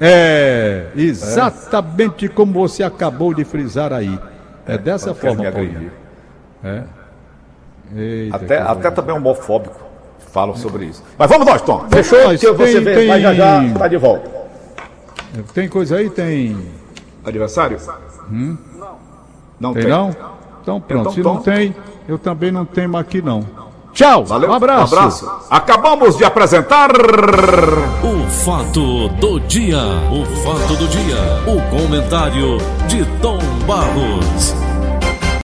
É, 0.00 0.86
exatamente 0.96 2.26
é. 2.26 2.28
como 2.28 2.52
você 2.52 2.82
acabou 2.82 3.34
de 3.34 3.44
frisar 3.44 3.92
aí. 3.92 4.18
É, 4.66 4.74
é 4.74 4.78
dessa 4.78 5.14
forma, 5.14 5.50
Paulinho. 5.50 5.90
É. 6.64 6.84
Eita, 7.94 8.36
até 8.36 8.58
até 8.58 8.90
também 8.90 9.14
homofóbico 9.14 9.88
falam 10.32 10.54
sobre 10.54 10.86
isso. 10.86 11.02
Mas 11.16 11.28
vamos 11.30 11.46
nós, 11.46 11.62
Tom. 11.62 11.84
Fechou? 11.90 12.22
Nós, 12.24 12.40
que 12.40 12.52
você 12.52 12.80
vê, 12.80 12.94
tem... 12.94 13.20
já 13.20 13.34
já 13.34 13.64
está 13.64 13.88
de 13.88 13.96
volta. 13.96 14.30
Tem 15.54 15.68
coisa 15.68 15.96
aí? 15.96 16.10
Tem. 16.10 16.56
Adversário? 17.24 17.78
Hum? 18.30 18.56
Não. 18.76 18.96
Não 19.60 19.74
tem? 19.74 19.86
Não? 19.86 20.14
Então 20.62 20.80
pronto. 20.80 21.00
Então, 21.00 21.12
Se 21.12 21.22
Tom... 21.22 21.34
não 21.34 21.42
tem, 21.42 21.74
eu 22.06 22.18
também 22.18 22.52
não 22.52 22.64
tenho 22.64 22.96
aqui 22.96 23.22
não. 23.22 23.44
Tchau. 23.92 24.24
Valeu. 24.24 24.50
Um 24.50 24.54
abraço. 24.54 24.94
Um 24.94 24.98
abraço. 24.98 25.30
Acabamos 25.50 26.16
de 26.16 26.24
apresentar. 26.24 26.90
O 26.92 28.30
fato 28.30 29.08
do 29.08 29.40
dia. 29.40 29.78
O 30.12 30.24
fato 30.44 30.76
do 30.76 30.86
dia. 30.88 31.16
O 31.46 31.76
comentário 31.76 32.58
de 32.86 33.04
Tom 33.20 33.38
Barros. 33.66 34.67